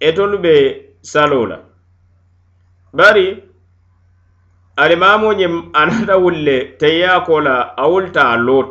[0.00, 0.54] etolu be
[1.00, 1.56] saloo la
[2.92, 3.49] bari
[4.80, 8.70] alimamuñim anata wulle teyya ko la a wulta lot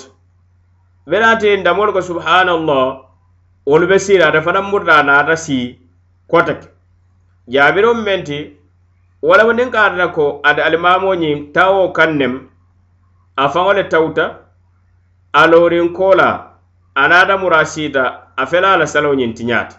[1.08, 3.06] benati damol ko subhanallah
[3.66, 5.78] wolu be sira ata fanan murta naata si
[6.28, 6.68] kotake
[7.48, 8.58] jaabiro menti
[9.22, 12.50] walamo nin kaatata ko ada alimamuñim tawo kan nem
[13.36, 14.50] a faŋo le tawta
[15.34, 16.58] a lorin ko la
[16.96, 19.76] anata mura sita a felala salo ñin tiñaata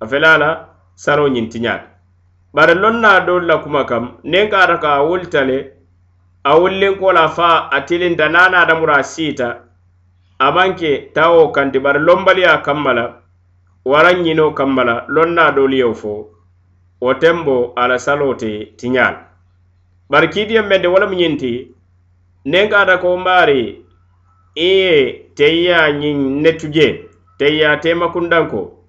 [0.00, 1.91] a felala salo ñin tiñaata
[2.54, 5.72] bara lonna dol la kuma kam nen kata ka wultale
[6.44, 9.48] a wullinkola fa a tilinta nana adamura siita
[10.38, 13.22] amanke tawo kanti bara lombaliya kammala
[13.84, 16.12] waran ñino kammala lonna dol yeu fo
[17.00, 19.16] wo tembo ala salote tiñal
[20.10, 21.52] bari kiidiyom mende wolemu ñinti
[22.44, 23.60] nen kata ko mbaari
[24.54, 26.86] iye teyya ñiŋ nettuje
[27.38, 28.81] teyya temakundanko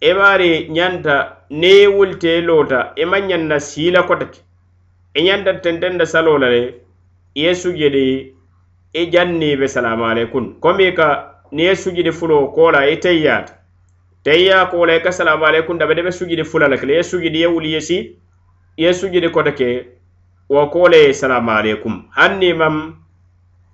[0.00, 4.40] e bari ñanta nee wulte loota i e ma ñanna siila kota ke
[5.14, 6.60] i ñanta tenten da salo la le
[7.34, 11.08] i ye sujjedi i e janni be salamualeykun comme i ka
[11.50, 13.52] ni ye sujjidi fulo koola i e teyyaata
[14.24, 17.46] teyya koola i ka salamualeykun dabe de be sujjidi fula la kele ye sujjidi ye
[17.50, 17.98] wuli ye si
[18.78, 19.68] i ye sujjidi kota ke
[20.48, 23.02] wo koola ye salamualeykum hanni mam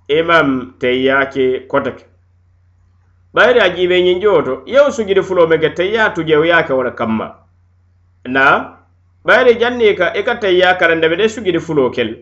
[0.09, 2.03] i mam teyyaake kota ke
[3.35, 6.91] bayiri a jiibe ñinjowo to yewo sujudi fulo me ke tayya tujewo ya ke wala
[6.91, 7.35] kamma
[8.27, 8.79] na
[9.25, 12.15] bayiri janni ka i e ka tayya karandebe de sujudi fulo kel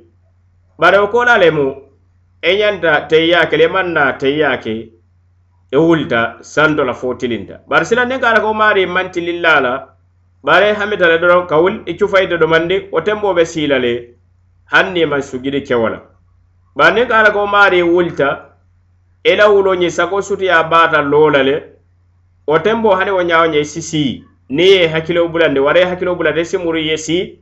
[0.80, 1.68] bari wo kolale mu
[2.42, 4.90] e ñanta tayya kel i e maŋ na tayya ke i
[5.70, 9.54] e wulita santo la fo tilinta bari sila niŋ ka ala ko maari maŋ tililla
[9.62, 9.74] la
[10.44, 13.94] bari i hamita le doroŋ ka wuli i cufayita domandi wo tenbo be siila le
[14.74, 16.02] hanni maŋ sujudi kewo la
[16.76, 18.53] bari niŋ ka ala ko maari wulita
[19.24, 21.56] ela wulo ñi sago sutiya bata lola le
[22.48, 24.20] wo tembo hani wo ñawo ñe sisi
[24.50, 27.40] ni ye hakkilo bulandi wara ye hakkilo bulandi simuru ye si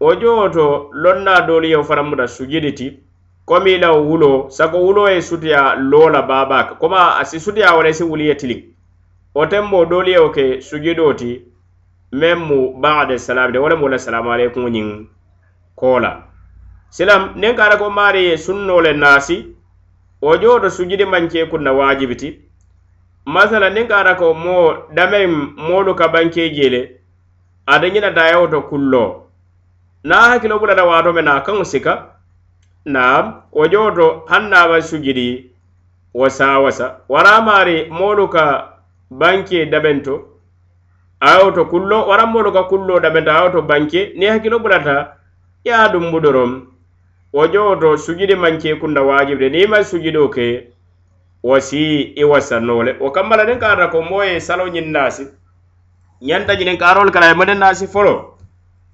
[0.00, 2.98] wo jo to lonna doolu yeo faramuda sujidi ti
[3.46, 8.02] komi ila wo wulo sago wulo ye sutiya lola babaka koma asi sutiya wala si
[8.02, 8.60] wuli ye tiliŋ
[9.34, 11.38] wo tembo doolu yeo ke sujido ti
[12.12, 14.88] men mu bade salamide wo le mu la salamualeykumo ñiŋ
[15.78, 16.18] koola
[16.90, 19.54] silam niŋ kara ko maari ye sunno le naasi
[20.22, 22.28] wo joo to sujudi mankee kunna waajibiti
[23.34, 24.66] masala niŋ ka ata ko moo
[24.96, 25.30] dameŋ
[25.66, 26.82] moolu ka bankee jee le
[27.72, 29.10] ate ñina dayawo to kulloo
[30.08, 31.94] naa hakkilo bulata waato me naa kaŋo sika
[32.94, 35.28] naam wo joo to haŋ naa ba sujudi
[36.18, 38.44] wo saawasa waraamaari moolu ka
[39.20, 40.14] bankee dabeŋ to
[41.28, 45.16] ayo to kullo waran molu ka kullo dabenta ayo to banke ni hakilo bulata
[45.64, 46.71] ya dumbu dorom
[47.32, 50.46] wo jowo to sujudi manke kunda wajibi de niŋ i maŋ sujudoo ke
[51.46, 54.86] wo si i wasannoo le wo kamma la niŋ kaarata ko moo ye salo ñiŋ
[54.92, 55.24] naasi
[56.28, 58.36] ñanta jiniŋ kaarolu kala ye mo niŋ naasi folo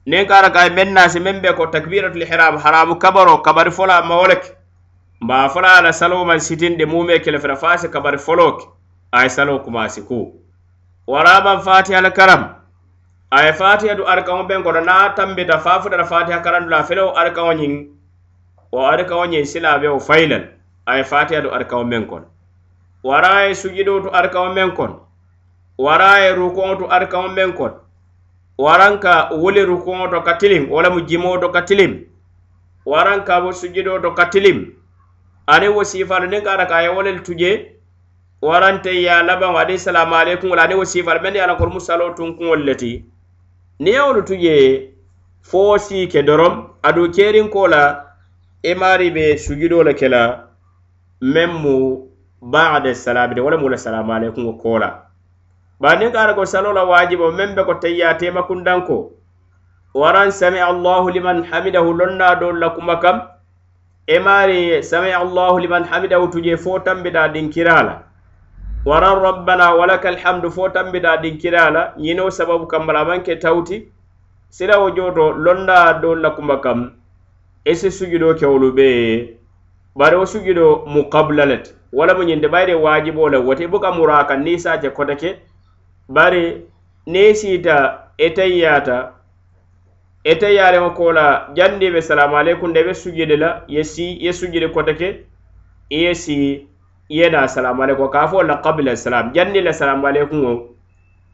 [0.07, 3.93] niŋ kaara ka ye meŋ naasi meŋ be ko takbiratul hiram haramu kabaro kabari folo
[3.93, 4.51] a mawo le ke
[5.23, 7.89] mba a fola a la saloo maŋ sitindi muŋ me kele fena fo a si
[7.89, 8.65] kabari foloo ke
[9.13, 10.31] a ye saloo kumaasi ku
[11.11, 12.55] waraamaŋ fatiha le karam
[13.31, 16.79] a ye fatiha du arikaŋo beŋ kono niŋ a tambita fa futata fatiha karandu la
[16.79, 17.98] a felewo arikaŋo ñiŋ
[18.75, 20.43] o arkawo ñiŋ silaabewo fay len
[20.91, 22.27] a ye fatiya do arkawo meŋ kono
[23.09, 24.97] wara a ye sujudoo to arkawo meŋ kono
[25.85, 27.77] wara a ye rukuŋo to arkawo meŋ kono
[28.65, 31.93] waranka wuli rukuŋo to ka tilim wo le mu jimoo to ka tilim
[32.91, 34.59] waranka bo sujudoo to ka tilim
[35.53, 37.51] aniŋ wo siifalu niŋ ka ara ka a ye wo le tuje
[38.47, 41.47] warante ye a labaŋ aniŋ salamu aleykum la aniŋ wo siifalu meŋ ne ye a
[41.49, 42.93] la koru mu saloo tun kuŋolu le ti
[43.81, 44.55] niŋ ye wolu tuje
[45.49, 46.53] fo wo sii ke doroŋ
[46.89, 47.83] aduŋ keeriŋ koo la
[48.63, 50.45] i e maari be sugido le ke la
[51.23, 52.09] meŋ mu
[52.43, 54.91] bade salamide wo le mu le salamu aleykuŋo koo la
[55.81, 59.15] bari niŋ ka ara ko salo la waajibo meŋ be ko tayya tema kundanko
[59.95, 63.31] waraŋ sami allahu liman hamidahu lonnaa dool la kuma kam
[64.11, 67.95] i e maari sami allahu liman hamidahu tuje fo tambida dinkira la
[68.85, 73.87] waran rabbana walaka alhamdu fo tambida dinkira la ñinoo sababu kambala a maŋ ke tawti
[74.51, 76.98] silawo jooto lonnaa dool la kuma kam
[77.71, 79.37] ese sujudo kewolu be
[79.97, 84.43] bari wo sujudo mukabla let wala mu ñinde bayde waajibo le wote buka mura kan
[84.43, 85.37] ni sate kota ke
[86.09, 86.65] bari
[87.07, 89.13] ne siita etayyata
[90.25, 95.27] etayyarema kola jandiɓe salamu aleykum nde ɓe sujude la ye si ye sujude kota ke
[95.91, 96.67] ye si
[97.11, 100.67] yena salamu aleykum ka fo la kabila salam jandi la salamu aleykum o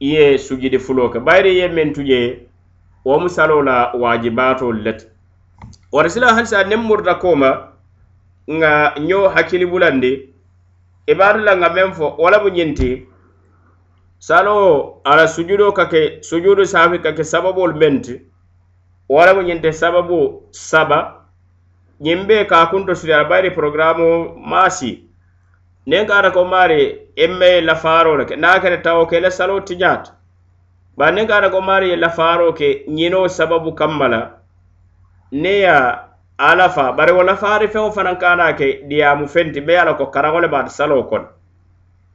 [0.01, 2.49] ye sujude fulo ke bayri ye men tuje
[3.05, 5.14] wo mu salo la waajibatol lete
[5.95, 7.67] wara sila halisa nemmurda koma
[8.53, 10.13] nga ño hakkili bulandi
[11.07, 12.91] ibarila e nga men fo wala mu ñinti
[14.19, 14.57] salo
[15.05, 18.15] ala sujudo kake sujudu safi kake sababol menti
[19.09, 20.21] wala mu ñinti sababu
[20.51, 20.99] saba
[22.03, 24.91] ñimbe ka kunto suri ala bayri programme maasi
[25.87, 26.81] nen kata ko mari
[27.25, 30.11] imme lafaro ke na kene tawo ke le salo tiñata
[30.97, 34.44] ba nen kata ko mari lafaro ke ñino sababu kammala
[35.33, 36.01] neya
[36.39, 40.49] alafa bari wo lafaari feŋo fanaŋ kana ke diyaamu fenti be ala ko karaŋo le
[40.49, 41.27] baata saloo kono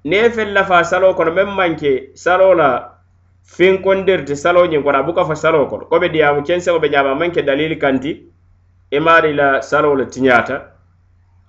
[0.05, 2.99] nee feŋ lafa saloo kono meŋ manke saloo la
[3.45, 7.16] finkondirti saloo ñiŋ kono a buka fo saloo kono ko be diyaamu kenseŋo be ñaama
[7.16, 8.24] manke dalil kanti
[8.91, 10.62] imaari e la saloo le tiñaata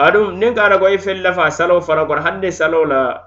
[0.01, 3.27] aɗum niŋ kana ko i feŋ lafa saloo fanaŋ kono hanni saloo la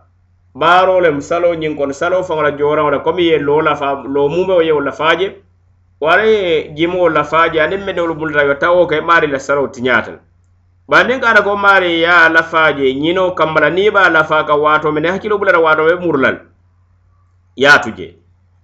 [0.58, 4.30] baaroo lem saloo ñiŋ kono saloo faŋo la jooraŋo le komi ye loo lafa loo
[4.30, 5.28] mumeo yewo lafaa je
[6.04, 10.20] wara ye jimoo la faaje aniŋ meniolu mulata yo tawo ka maari la saro tiñaatal
[10.92, 14.00] bandiŋ ka ata ko maari ye a la faaje ñinoo kamma la niŋ i be
[14.00, 16.38] a lafaa ka waato mene hakkilo bulata waato be muru lal
[17.64, 18.08] yaatu je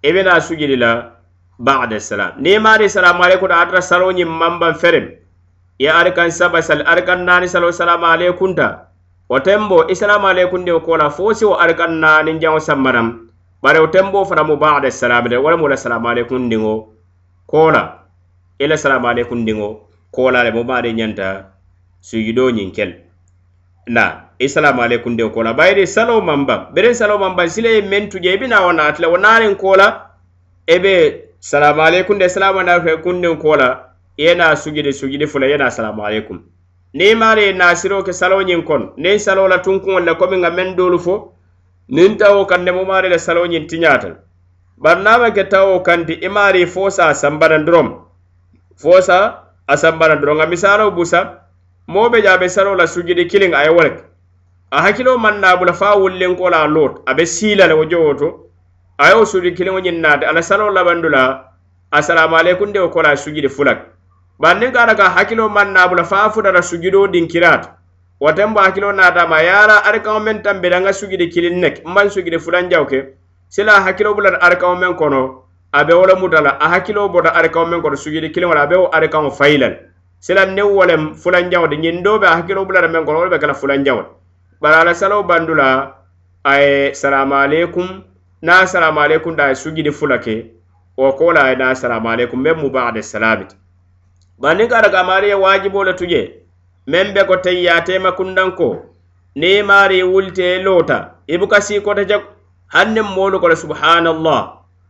[0.05, 0.91] e i bena sujudi la
[1.67, 6.59] bade salam niŋ i maari salamu aleykuta atata saroñiŋ manbaŋ ferem i ye arikaŋ saba
[6.61, 8.67] sali arikaŋ naani salo salamu aleykunta
[9.29, 13.07] wo tembo isalamu aleykundi wo ko la fo si wo arikaŋ naaniŋ jaŋo sammanaŋ
[13.63, 16.98] bari wo tembo fanamu bade salam de wo lemu la salamu aleykundiŋo
[17.49, 17.99] kola
[18.59, 19.69] ila salama alaikum dingo
[20.11, 21.45] kola le moma de nyanta
[22.01, 22.93] sujudo nyin kel
[23.87, 28.61] na isalama alaikum de kola bayde salo mamba bere salo mamba sile men tuje bina
[28.61, 29.87] wana atla wana ren kola
[30.67, 33.67] ebe salama alaikum de salama na fe kunden kola
[34.17, 36.39] yena sujudi sujudi fula yena salama alaikum
[36.93, 40.75] ne mare na siro ke salo nyin kon ne salo la tunkun wala komi ngamen
[40.75, 41.15] dolu fo
[41.89, 44.13] nin tawo kande mo mare la salo nyin tinyatal
[44.79, 47.99] barnama ke tawo kanti imari fosa a sambana dorom
[48.79, 51.41] fosa a sambana dorom a misalo busa
[51.89, 53.99] moɓe ja be saro la sujudi kiliŋ aye wolek
[54.71, 58.27] a hakkilo manna bula fa wullinkola a lot abe silale wo jowo to
[58.97, 61.43] ayewo sujudi kiliŋo ñinnate ala saro labandula
[61.91, 63.83] asalamu aleykum de wo kola sujudi fulak
[64.39, 67.75] bar niŋ kata ka hakkilo manna bula fa futata sujudo dinkirata
[68.19, 72.69] watenbo hakkilo natama yara ari kaŋo meŋ tambida ŋa sujudi kiliŋ nek mban sujudi fulan
[72.69, 73.11] jaw ke okay?
[73.49, 75.21] sila a hakkilo bulata arikaŋo meŋ kono
[75.77, 78.61] a be wo le muta la a hakkilo bota arikaŋo meŋ kono sujudi kiliŋo la
[78.61, 79.77] a be wo arikaŋo fayi la le
[80.25, 83.25] sila niŋ wo le fulanjaŋo ti ñiŋ doo be a hakkilo bulata meŋ kono wo
[83.25, 84.11] le be ke la fulanjaŋo ti
[84.61, 85.67] bari ala salo bandu la
[86.45, 87.87] a ye salamu aleykum
[88.41, 90.35] na salamu aleykum ta a ye sujudi fula ke
[90.95, 93.55] wo ko la a ye na salamu aleykum meŋ mu baade salami ti
[94.37, 96.21] bari niŋ ka ta ka maari ye waajiboo le tu je
[96.85, 98.93] meŋ be ko teyyaateema kundaŋ ko
[99.35, 102.37] niŋ maari wulitee loota i buka sii kota jaku
[102.75, 104.39] hanne moolu kola subhanallah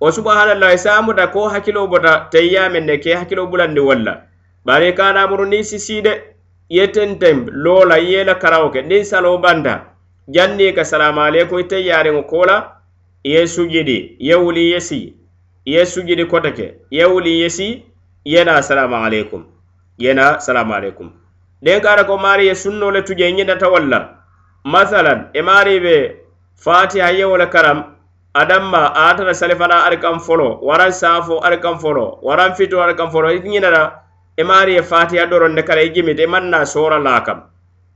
[0.02, 4.14] wo subhanallah isamuta e ko hakkilo bota teyya men ne ke hakkilo bulandi walla
[4.68, 6.14] bari kanamuru ni sisiide
[6.78, 9.74] yetentem loola yela karawoke ni salo banta
[10.36, 12.56] janni ka salamu aleykum ite yaariŋo kola
[13.32, 15.02] ye sujidi ye wuli yesi
[15.66, 17.68] ye sujidi kotake ye wuli yesi
[18.34, 19.44] yena salamu aleykum
[19.98, 21.10] yena salamu aleykum
[21.64, 24.00] den kara ko maari ye sunnole tuje ñinata walla
[24.64, 25.96] masalan e maari ɓe
[26.60, 27.84] fatiha yewole karam
[28.34, 32.96] adamma atara sali fana ari kan folo waran safo ari kan folo waran fito ari
[32.96, 34.04] kan folo ñinata
[34.38, 37.44] imari e ye fatiha doron de kara ijimite iman e na sora la kam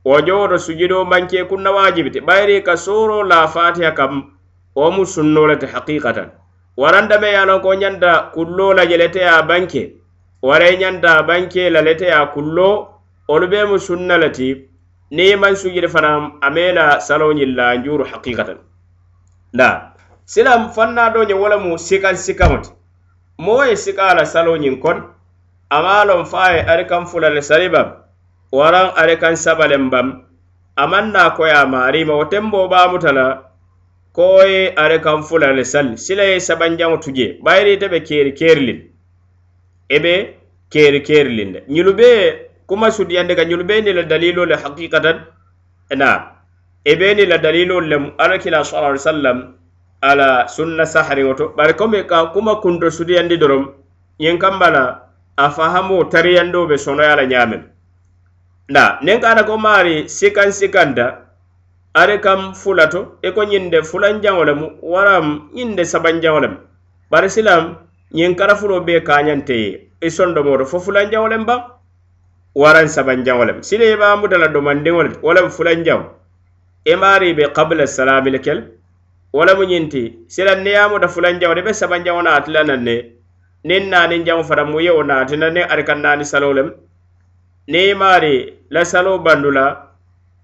[0.06, 4.32] wo jowoto sujudo manke kunna wajibite bayri ka soro la fatiha kam
[4.76, 6.32] omu sunnolete haqiqatan
[6.78, 9.92] waran dame ya lon ko ñanda kullo lajelete ya banke
[10.42, 12.88] ware ñanda banke laleteya kullo
[13.28, 14.73] olu be mu sunna lati
[15.14, 18.58] ne man sujire fana amena salo ni la njuru hakikatan
[19.54, 19.94] da
[20.26, 22.66] silam fanna do nye wala mu sikan sikamut
[23.38, 25.04] moye sikala salo ni kon
[25.70, 28.10] amalon faye arikan fulale sariba
[28.52, 30.26] waran arikan sabale mbam
[30.76, 33.42] amanna ko ya marima wotembo ba mutala
[34.14, 38.90] koye arikan fulale sal sile sabanjam tuje bayri tebe keri kerlin
[39.90, 40.38] ebe
[40.70, 45.18] keri kerlin nyilube kuma sudiyande ga ñulu beni la dalilo le haqiqatan
[46.00, 46.40] na
[46.84, 49.38] e beni la dalilo le alakila sala ai sallam
[50.04, 53.68] ala sunna sahariŋo to bari comme ka kuma kunto sudiyandi dorom
[54.20, 54.84] ñiŋ kamba la
[55.36, 57.62] a fahamo tariyando be sonoya la ñamen
[58.70, 61.20] na nin kana ko maari sikan sikanta
[62.00, 66.56] ari kam fulato e ko ñinde fulanjaŋo lemu waram ñinde sabanjaŋo lem
[67.12, 67.76] bari silam
[68.16, 71.60] ñiŋ karafulo be kañante e sondomoto fo fulanjaŋo lem baŋ
[72.56, 76.04] waran saban jawo lem sine e ma mudala do man dingol wala fulan jaw
[76.86, 78.70] e mari be qabla salam lekel
[79.34, 82.62] wala mu nyinti sila ne yamu da fulan jaw de be saban jaw na atla
[82.64, 82.98] nan ne
[83.66, 86.70] nin na nin jaw fara mu yewo na atina ne arkan na ni salolem
[87.68, 89.90] ne mari la salo bandula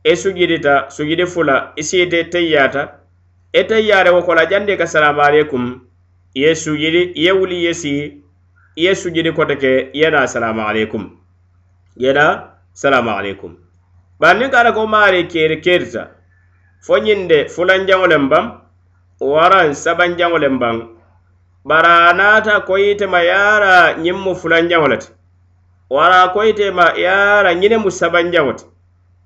[0.04, 2.90] e sujidita sujidi fula isiyete tayyata
[3.54, 5.82] e tayyare e wo kola jande ka salamu alaikum
[6.34, 8.18] ye sujidi ye wuli yesi
[8.76, 11.19] ye sujidi kotake yana salamu alaikum
[11.98, 13.56] yena salamu alaikum
[14.22, 16.08] ɓar ni kata ko maari keri kerita
[16.86, 18.62] fo ñinde fulanjaŋolen ban
[19.20, 20.88] waran sabanjaŋolen ban
[21.66, 25.08] bara naata koyitema yaara ñiŋ mu fulanjaŋolete
[25.90, 28.66] wara koyitema yaara ñine mu sabanjaŋote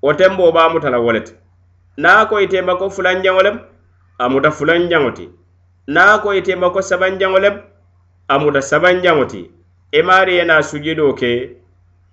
[0.02, 1.32] wo tembo ɓa mutala wolete
[2.02, 3.56] na koyitema ko fulanjaŋolem
[4.22, 5.24] a muta fulanjaŋoti
[5.94, 7.56] na koyitema ko sabanjaŋolem
[8.32, 11.30] a muta sabanjaŋoti i e maari yena sujudo ke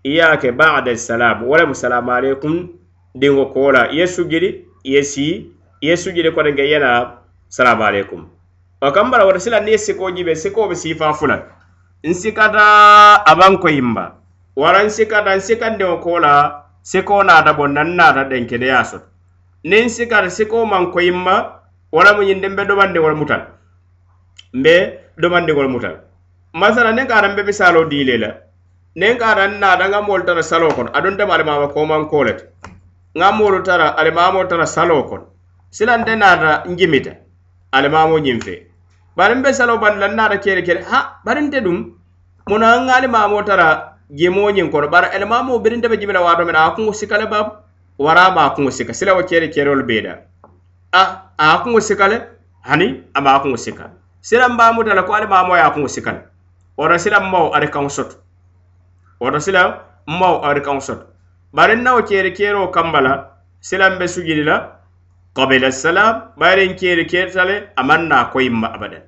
[0.04, 2.70] iyake bada salam walamu salamu aleykum
[3.16, 7.12] dingo kola iye sujidi iye si iye sujidi kodenge yena
[7.50, 8.26] salamu aleykum
[8.82, 11.44] o kambala wota sila ni sikojibe sikoɓe sifa fula
[12.04, 12.64] nsikata
[13.32, 14.06] aban ko yimba
[14.56, 16.32] wara nsikata nsikandingo kola
[16.90, 19.06] siko nata bo nan nata denkedeya soto
[19.70, 21.36] ni nsikata siko man ko yimba
[21.92, 23.44] wala mu nyinde mbe domande wala mutal
[24.60, 24.76] mbe
[25.22, 25.96] domande wala mutal
[26.54, 28.30] masala ne ngara mbe misalo dilela
[29.00, 32.44] nen kaatan naata nŋa moolu tara salo kono adunte mu alimaama koman koolete
[33.18, 35.26] nŋa moolu tara alimaamoolu tara salo kono
[35.76, 37.14] silante naata njimita
[37.78, 38.62] alimaamo ñiŋ fee
[39.18, 41.78] bari nbe salo banila n naata kele kele ha bari nte dum
[42.50, 43.68] muna n ŋa alimaamo tara
[44.18, 47.52] jimo ñiŋ kono bari alimaamo birinte be jimila waato mina a kuŋo sika le baabu
[48.06, 50.14] waraama a kuŋo sika silawo kele kerolu bee da
[51.02, 52.18] ah a kuŋo sika le
[52.70, 52.88] hani
[53.18, 53.86] ama a kuŋo sika
[54.20, 56.20] silan baamuta la ko alimaamo ye a kuŋo sika le
[56.78, 58.16] wara silan mawo ari kaŋo soto
[59.22, 61.06] woto sila mbaw ari kaŋo soto
[61.54, 63.14] bari nna wo keeri keeroo kamba la
[63.68, 64.58] silaŋ be sujudi la
[65.38, 69.04] kobila salam bayiriŋ keeri keerita le a maŋ naa koyimma abadan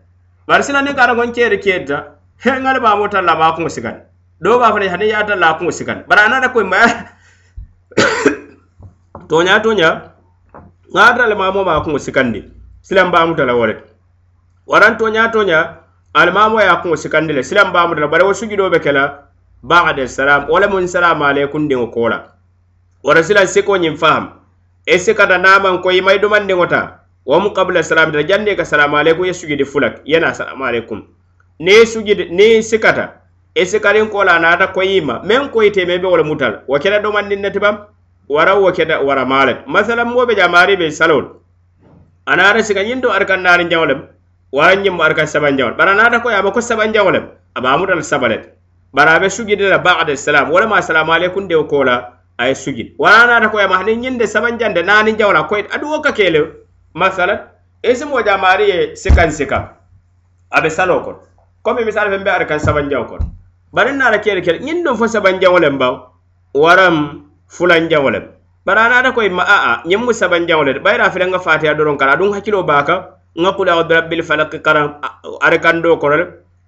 [0.48, 1.98] bari sila niŋ kaata ko n keeri keerita
[2.44, 4.02] he ŋa le maamoo tan la maa kuŋo sigani
[4.44, 6.78] doo baa fana hani yaa tan la a kuŋo sigani bari a naata koyimma
[9.30, 9.96] tooñaa tooñaa
[10.94, 12.40] ŋa ata le maamoo maa kuŋo sikandi
[12.88, 13.76] silaŋ baamuta la wo le
[14.70, 15.66] waraŋ tooñaa tooñaa
[16.20, 18.92] ali maamoo ye a kuŋo sikandi le silaŋ baamuta la bari wo sujudoo be ke
[18.98, 19.04] la
[19.64, 22.34] bakade salam wala mun salamu alaikum dingo kola
[23.04, 24.26] wala sila siko nyim faham
[24.86, 28.20] e sika da naman ko yimay do man dingo ta wa mu qabla salam da
[28.24, 31.02] jande ka salamu alaikum ya sujudi fulak yana salamu alaikum
[31.60, 33.08] ne sujudi ne sikata
[33.56, 36.60] e sika rin kola na da ko yima men ko ite me be wala mutal
[36.68, 37.86] wa kera do man dinne tibam
[38.30, 41.40] wara wa kera wara malat masalan mo be jamari be salon
[42.28, 44.10] anara sika nyindo arkan narin jawlem
[44.52, 48.04] wa nyim arkan saban jawl bana na da ko yaba ko saban jawlem aba mutal
[48.04, 48.60] sabalet
[48.94, 53.42] bari a be sujudila bada salam walama assalamu aleykum dewo kola a ye sujud wala
[53.42, 53.98] ko koye ma hani
[54.30, 56.62] saban jande nani jawla ko adu o ka kele
[56.94, 57.42] masalan
[57.82, 59.66] isimo jamari ye sikan sikan
[60.54, 61.12] a abe salo ko
[61.66, 63.26] ko mi misal fe mbe ara kan sabanjawo kono
[63.74, 66.14] bari naata kele kele ñin ɗon fo saban jawle baw
[66.54, 68.30] waram fulan jawle
[68.64, 72.14] barana a ko ma a a mu sabanjawo jawle bayra fi nga fatiya doron kala
[72.16, 73.10] dun hakilo baka
[73.42, 75.02] ngakula rabbil falaq karan
[75.42, 76.08] ara kan do ko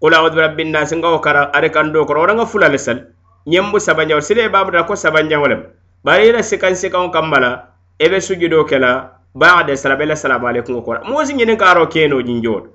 [0.02, 3.08] qul audu birabbi nnasi nga wo kara ari kando koro wo ranga fulale sal
[3.48, 5.62] ñembu sabanjawo sile babata ko sabanjawo lem
[6.04, 7.52] bari ila sikan sikanwo kamma la
[7.98, 11.56] e be sujudo ke la bade sala be la salamu aleykum o kora mosi ñinin
[11.58, 12.70] karo keno jinjoto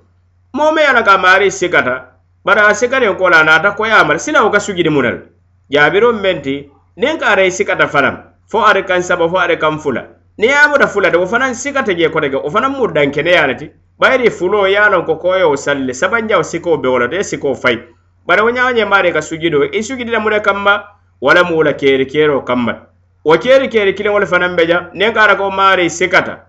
[0.53, 5.29] momo yana ka mari sikata bara a sikanen kola nata koyamala sinawo ka sujudi munal
[5.69, 8.17] jabiro menti nin kara i sikata fanam
[8.49, 10.09] fo ari kan saba fo ari kan fula
[10.41, 13.69] ni yamuda fulade wo fanan sikata je kotege o fanan murdan kene yanati
[14.01, 17.77] bayri fuloo ye a lon ko koyoo salli sabanjawo sikoo be wolato ye sikoo fay
[18.25, 20.83] bari wo ñaañe maari ka sujudo i sujudi lamu le kamma
[21.21, 22.75] wala mu wola keeri keeroo kamma
[23.25, 26.39] wo keeri keeri kiliŋ wol fanaŋ beja niŋ e e ka ara ko maari sikata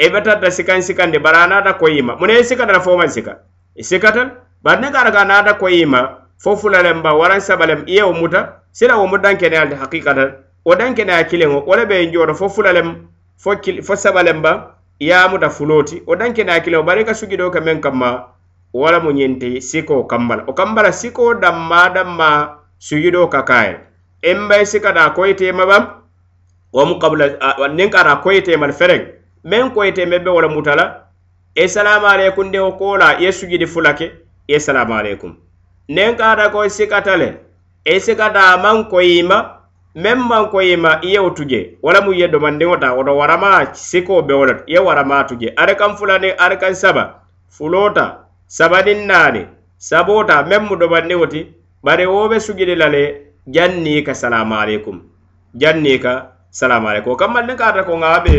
[0.00, 2.80] i be tarta sikaŋ sikandi bari a naata koyi ma mu ne i sikata la
[2.80, 3.36] fo maŋ sika
[3.76, 4.30] i sikata l
[4.64, 6.00] bari niŋ ka ara ka a naata koyi ma
[6.40, 9.54] fo fula lem ba waraŋ saba lem i ye wo muta sila wo mu dankene
[9.56, 10.26] yaa le ti hakikata
[10.64, 14.73] wo dankene yaa kiliŋo wo le be i njooto fo fula lem fo sabalem ba
[15.00, 18.28] yamuta fulo ti wo danke na kile wo bari ka sugidoo ka meŋ kanma
[18.74, 23.80] wala mu ñinti sikoo kambala wo kambala sikoo damma damma sugidoo ka kayela
[24.22, 25.86] embay sikata koyitema bam
[26.74, 27.26] wo mu kabula
[27.74, 29.02] niŋ kata koyitemal fereŋ
[29.44, 30.84] meŋ koyiteme be wo la mutala
[31.56, 34.08] ì e salamu aleykum de wo koola ye sugidi fulake
[34.48, 35.34] ye salamu aleykum
[35.90, 37.28] niŋ kata ko sikata le
[37.86, 39.53] ì e sikata maŋ koyima
[40.02, 43.50] meŋ maŋ ko yima i yewo tu je wala mu ye domandiŋo ta woto warama
[43.88, 46.74] sikoo be wo le to i ye warama tu je ari kaŋ fulani ari kaŋ
[46.82, 47.04] saba
[47.54, 48.04] fuloo ta
[48.56, 49.42] sabaniŋ naani
[49.88, 51.40] saboo ta meŋ mu domandiŋo ti
[51.86, 53.02] bari wo be sugidi la le
[53.54, 54.96] jaŋ nii ka salamu aleykum
[55.60, 56.12] jaŋ nii ka
[56.58, 58.34] salamu aleykum wo kamma niŋ kaata ko ŋa be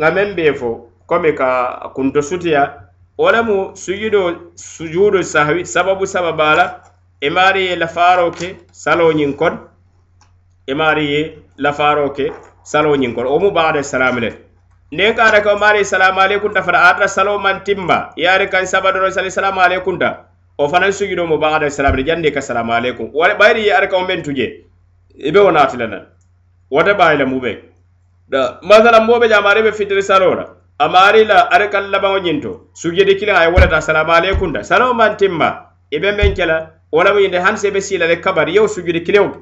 [0.00, 0.70] ŋa meŋ bee fo
[1.08, 1.50] komi ka
[1.96, 2.62] kunto sutiya
[3.20, 4.30] wo le mu sujudoo
[4.74, 6.64] sujuudu sahawi sababu sababa la
[7.24, 8.48] i e maari ye lafaaroo ke
[8.82, 9.71] saloo ñiŋ kono
[10.72, 11.20] e maari ye
[11.64, 12.26] lafaaroo ke
[12.72, 14.30] saloo ñiŋ kono wo mu baxa de salaami le
[14.94, 18.64] nden ka adake wo maari salaamu aleykunta fana ata saloo maŋ timma ye ari kaŋ
[18.74, 20.08] sabadoro sali salaamu aleykunta
[20.58, 23.72] wo fanaŋ sujudo mu baxa de salaami le jandi ka salaamu aleykum wala bayiri ye
[23.78, 24.46] ari ka wo meŋ tuje
[25.28, 26.02] i be wo naati le nan
[26.76, 27.56] wata baayi le mu beŋ
[28.70, 30.44] masala moo be jaama ari be fitiri saloo la
[30.86, 32.50] amaari la ari kaŋ labaŋo ñinto
[32.80, 35.48] sujudi kiliŋ a ye wolata salaamu aleykunta saloo maŋ timma
[35.94, 36.56] i be meŋ ke la
[36.96, 39.32] wo lamu ñinde hani se i be sii la le kabari yewo sujudi kiliŋo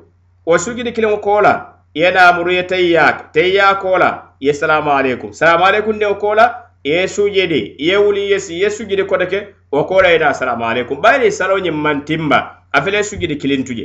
[0.46, 1.54] wo sugidi kiliŋo koola
[2.00, 4.10] ye naamuru ye tayiya tayiya koola
[4.44, 6.46] ye salamu aleykum salamu aleykum de wo koola
[6.84, 9.40] ye sujidi ye e wuli yesi ye sujidi kota ke
[9.72, 12.38] wo koola ye na salamu aleykum bayri saloñiŋ maŋ timba
[12.72, 13.84] a fele sujidi kilintu je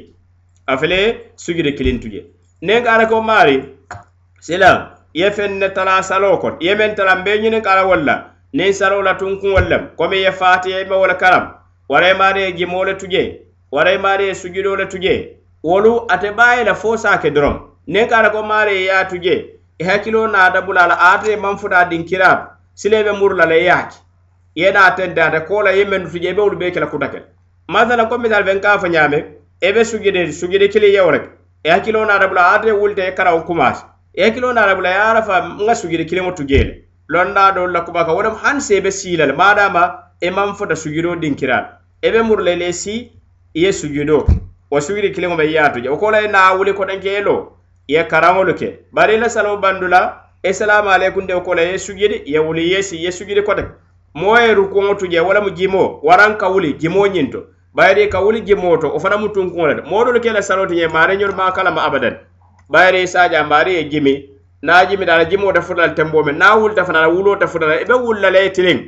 [0.67, 0.99] a fele
[1.35, 2.21] sujidi kilintu je
[2.61, 3.57] nen kaara ko maari
[4.39, 8.15] silam ye feŋ ne tala salo kon ye meŋ tala n be ñiniŋ kara walla
[8.55, 11.45] niŋ salo la tunkuŋol lem komi ye faatiyaima e wo le karam
[11.91, 13.21] wara ye maari ye jimo le tuje
[13.73, 15.13] wara ye maari ye sujudo le tuje
[15.65, 17.55] wolu ate baye la fo sake dorom
[17.87, 21.85] ne kara ko mare ya tuje e, e hakilo na da bulala ate man fuda
[21.89, 22.39] din kirab
[22.75, 23.97] silebe murla la e yaaki
[24.55, 27.23] yena ten da da kola yemen tuje be e wulbe kala kutakel
[27.69, 29.17] mazala ko mi dal ben ka fa nyame
[29.61, 31.29] e be sugide sugide kili yawrek
[31.63, 34.95] e hakilo na da bulala ate wulte kara o kumas e hakilo na da bulala
[34.95, 38.91] ya rafa nga sugide kili mo tujele londa do la kuba ka wadam han sebe
[38.91, 39.83] silal madama
[40.21, 41.65] e man fuda sugido din kirab
[42.01, 43.11] e be murle le si
[43.53, 44.25] ye sugido
[44.71, 47.51] wo suwiri kiliŋo be yiyaatu je wo kola ye naawuli kotenkeelo
[47.87, 52.21] i ye karaŋolu ke bari i la salo bandula isilamu aleykunde wo kola ye sujidi
[52.25, 53.65] ye wuli yesi ye sujidi kote
[54.13, 57.43] moo ye rukuŋo tu je wala mu jimo waraŋ ka wuli jimo ñinto
[57.75, 60.65] bayiri ka wuli jimo to wo fana mu tunkuŋo le de moodolu ke la salo
[60.65, 62.17] ti je maari ñolu maa kalama abadan
[62.69, 64.29] bayiri saaja maari ye jimi
[64.61, 67.81] naa jimi daala jimo te futala tembo me naa wulita fana la wuloo te futala
[67.81, 68.79] i be wulla la ye tiliŋ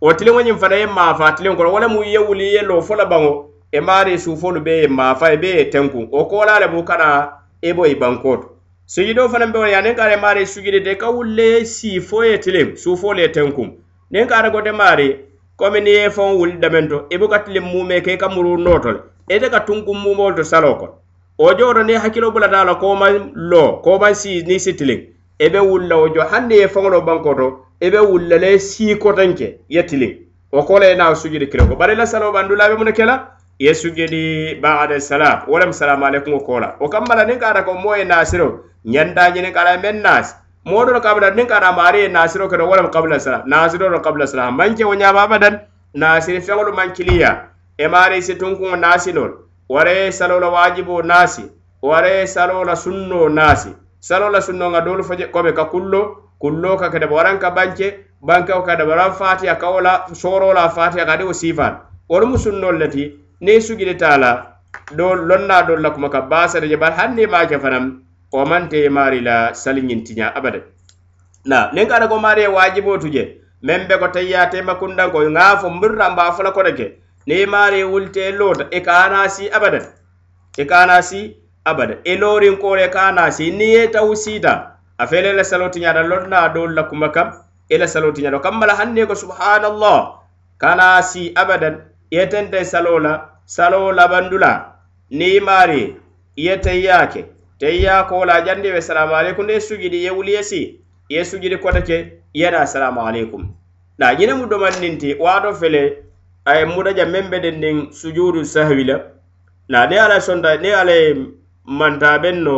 [0.00, 2.96] wo tiliŋo ñiŋ fana ye maafaa tiliŋ kono wala mu ye wuli ye loo fo
[2.96, 6.84] la baŋo e maari suufolu be ye maafa e be ye tenkun o koolaale bu
[6.84, 7.30] kana
[7.62, 8.48] e bo i bankoo to
[8.86, 11.64] sujidoo fanaŋ be wo yaa niŋ ka ara e maari sujidi te i ka wulle
[11.64, 13.76] siifoo ye tiliŋ suufoolu ye tenkun
[14.12, 15.16] niŋ ka ara kote maari
[15.56, 18.90] komi niŋ ye faŋo wuli damento i buka tiliŋ muume ke i ka muruunoo to
[18.92, 19.00] le
[19.36, 20.92] ite ka tunkun muumoolu to saloo kono
[21.38, 24.58] wo joo to niŋ hakkiloo bulata a la koo maŋ loo koo maŋ sii niŋ
[24.58, 24.98] si tiliŋ
[25.38, 27.46] i e be wulla wo jo hanni ye faŋoloo bankoo to
[27.80, 30.12] i e be wulla le siikotenke ye tiliŋ
[30.52, 32.92] wo koola ye naa sujidi kiliŋ ko bari i la saloo bandulaa be mu ne
[32.92, 37.38] ke la ye sujudi baade salam wolem salamu aleykum o kola o kam bala nin
[37.40, 40.34] kaata ko mo ye nasiro ñandaje nin kaala e men nas
[40.66, 44.54] moɗoro kamata nin kaata mo ari ye nasiro kono wolem kabla salam nasiroro kabla salam
[44.54, 45.58] manke o ñama badan
[45.94, 49.30] nasiri feŋolu mankiliya e maari si tunkuŋo nasinol
[49.68, 51.42] wara ye salola wajibo nasi
[51.82, 56.88] wara ye salola sunno nasi salola sunno ŋa dolu faje kome ka kullo kullo ka
[56.90, 61.74] kedeba waran ka banke banke o kadeba ran fatiya kawola sorola fatiya kadi o sifan
[62.08, 64.30] wolumu sunnol le ti ne sugile tala
[64.96, 67.84] do lonna do la kuma ka basare je bar hande ma ke fanam
[68.32, 70.60] o mante mari la salingin tinya abada
[71.50, 73.22] na nen kada ko mari wajibo tuje
[73.68, 76.86] membe ko tayya te makunda ko ngafo murra ba fala ko deke
[77.28, 79.80] ne mari wulte lota e kana si abada
[80.58, 81.20] e kana si
[81.64, 84.54] abada e, e lorin ko re kana si ni e tawsida
[84.98, 87.30] a fele la saloti nyada lonna do la kuma kam
[87.70, 89.98] e la saloti nyada kamala hande ko subhanallah
[90.58, 91.78] kana si abadan
[92.10, 93.12] yetente salola
[93.44, 94.50] salo labandula
[95.10, 95.96] niimari
[96.36, 97.24] ye teyyake
[97.60, 101.96] teyya kola jandiwe salamu aleykum de sujidi ye wuliyesi ye sujidi kotake
[102.34, 103.48] yena salamu aleykum
[103.98, 105.82] na ñine mu domanninti wato fele
[106.44, 109.00] aye mudaja membe den nin sujudu sahwi la
[109.68, 110.92] na ni ala sonta ni ala
[111.64, 112.56] manta ben no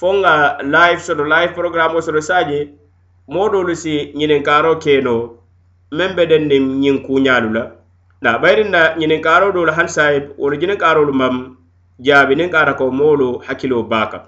[0.00, 2.58] fonga live soto live programme soto saje
[3.28, 5.14] modolu si ñinin karo keno
[5.90, 7.81] membe den nin ñin kuñalu la
[8.22, 11.58] na ɓayrin na ñininkaarodol han sahib wolu jininkaarol mam
[11.98, 14.22] jaabi nin kaara ko moolu hakkilo baa kam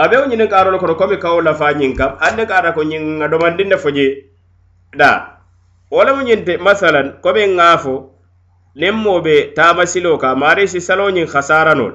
[0.00, 3.76] abeo ñininkaarol kono komi kawo lafa ñin kam han ni kaara ko ñinga domandin ne
[3.76, 4.24] foje
[4.96, 5.40] da
[5.92, 8.10] wala mu ñinte masalan komi ŋaafo
[8.74, 11.92] nin mooɓe taamasilo ka maari si salo ñin hasaranol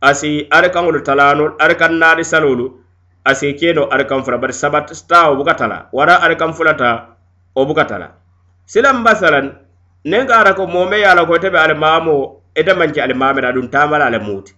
[0.00, 2.80] asi arikaŋolu talanol arikan naari salolu
[3.28, 7.12] asi keno arikan fula bari sabat taa o bukatala wara arikan fulata
[7.54, 8.16] o bukatala
[8.64, 9.60] silan masalan
[10.06, 12.14] nen kara ko mome yala ko tebe alimamo
[12.60, 14.52] ete manci alimame da dun tamala ale muti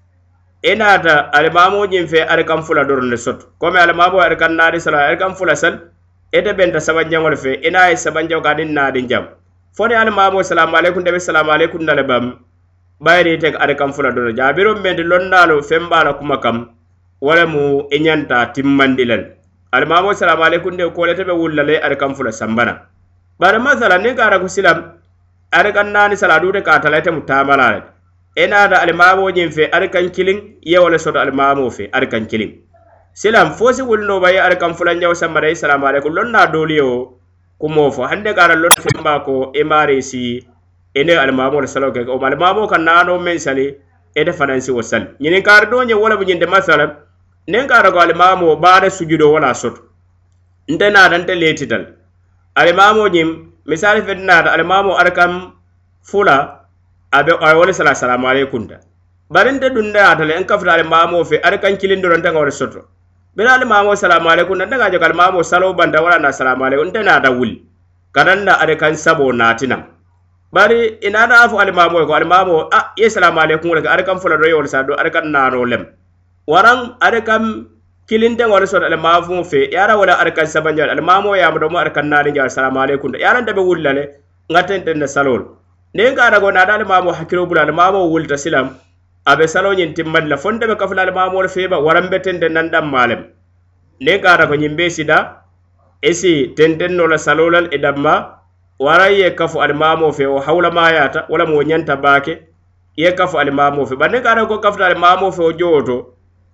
[0.70, 4.80] enata alimamo jin fe ar kan fula dor ne sot komi alimamo ar kan nadi
[4.86, 5.74] sala ar kan fula sal
[6.40, 9.28] ete benta sabanjangol fe ena ay sabanjaw ga din nadi jam
[9.78, 12.26] foni alimamo salam alaikum tebe salam alaikum dale bam
[13.08, 16.58] bayri te ar kan fula dor jabiro mende londalo fembala kuma kam
[17.28, 17.64] wala mu
[17.98, 19.22] enyanta timmandilal
[19.78, 22.76] alimamo salam alaikum de kolete be wullale ar kan fula sambana
[23.42, 24.80] bare masala ne kara ko silam
[25.56, 27.80] ari kan naani saladude ka talaite mu taamalale
[28.36, 32.26] e naata alimamoñin fe ari kan kiliŋ ye wo le soto alimamo fe ari kan
[32.30, 32.50] kiliŋ
[33.20, 36.90] silam fo si wulinoba ye ari kan fulanjaw sammara isalamu alaikum lon na dooli yo
[37.60, 40.40] ku moo fo hande kaata lon fenba ko i e maari si i
[41.00, 43.66] e ne alimamo le salo keke omo alimamo kan naano meŋ sali
[44.18, 46.84] ite e fanaŋ si wo sali ñiniŋ kaari dooñe wo le bu ñinte masala
[47.50, 49.80] niŋ kaata ko alimamo baare sujudo wo la soto
[50.72, 51.82] nte naata nte leetital
[52.60, 53.28] alimamo ñiŋ
[53.68, 55.54] misali fe naata alimamu arkam
[56.02, 56.64] fula
[57.12, 58.76] abe ay wala sala salam alaykum ta
[59.30, 62.30] barin de dunda ya tale en kafta ale mamo fe ar kan kilin do ranta
[62.32, 62.86] ngore soto
[63.36, 66.94] bela ale mamo salam alaykum nan daga jogal mamo salo banda wala na salam alaykum
[66.94, 67.58] tan ada wul
[68.14, 69.82] kadan da ar kan sabo natinam
[70.54, 73.74] bari ina da afu ale mamo e ko ale mamo a ah, ye salam alaykum
[73.74, 75.82] wala ar kan fula do yo sa do ar kan nano lem
[76.46, 77.66] warang ar kan
[78.08, 82.06] kilindeŋolu soto ala maafuŋo fe ye ara wola arakan sabanjal ala maamo yamado mo arakan
[82.12, 84.02] naariŋjal salamu aleykum da yaranta be wulla le
[84.52, 85.42] ŋa tenten ne salol
[85.96, 88.68] niŋ ka arago naata ali maamo hakkilo bula ala maamo wulta silam
[89.26, 92.70] a be salo ñiŋ timmadi la fonte be kafula ali maamolu feeba warambe tenten nan
[92.70, 93.20] dan maa lem
[94.04, 95.18] niŋ ka arako ñiŋ be sida
[96.10, 98.14] esi tenten no la salo lal i danma
[98.84, 102.34] waraŋ ye kafu ali maamo fe wo hawulamaayaata wo la mo ñanta baake
[102.94, 105.80] ye kafu ali maamo fe bari niŋ ka arako kafuta ali maamo fe wo jowo
[105.88, 105.96] to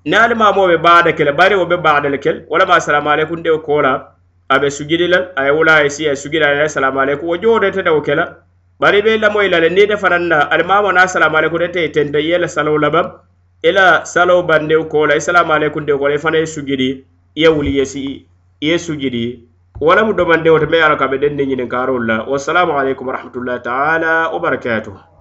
[0.04, 3.92] naani maamoɓe baada kele bari wo be baadal kel walama asalamu aleykum ndewo koola
[4.54, 8.24] aɓe sujidilal aye wula ay e si ay sujidal ay asalamu aleykum wo jootetedewo kela
[8.80, 12.18] bari be lamoy lale ni de fananna ali maamo na asalamu aleykum de tey tente
[12.18, 13.06] i yela salow labam
[13.62, 16.90] ila salow bandew koola isalamu e aleykum ndew koola i e fana ye sujidi
[17.38, 18.26] ye wuli ye si
[18.60, 19.24] ye sujidi
[19.80, 23.14] wala mu domandewo te me yaro ka ɓe denni ñinin karol la wassalamu aleykum wa
[23.18, 25.11] rahmatullahi taala wa barakatuh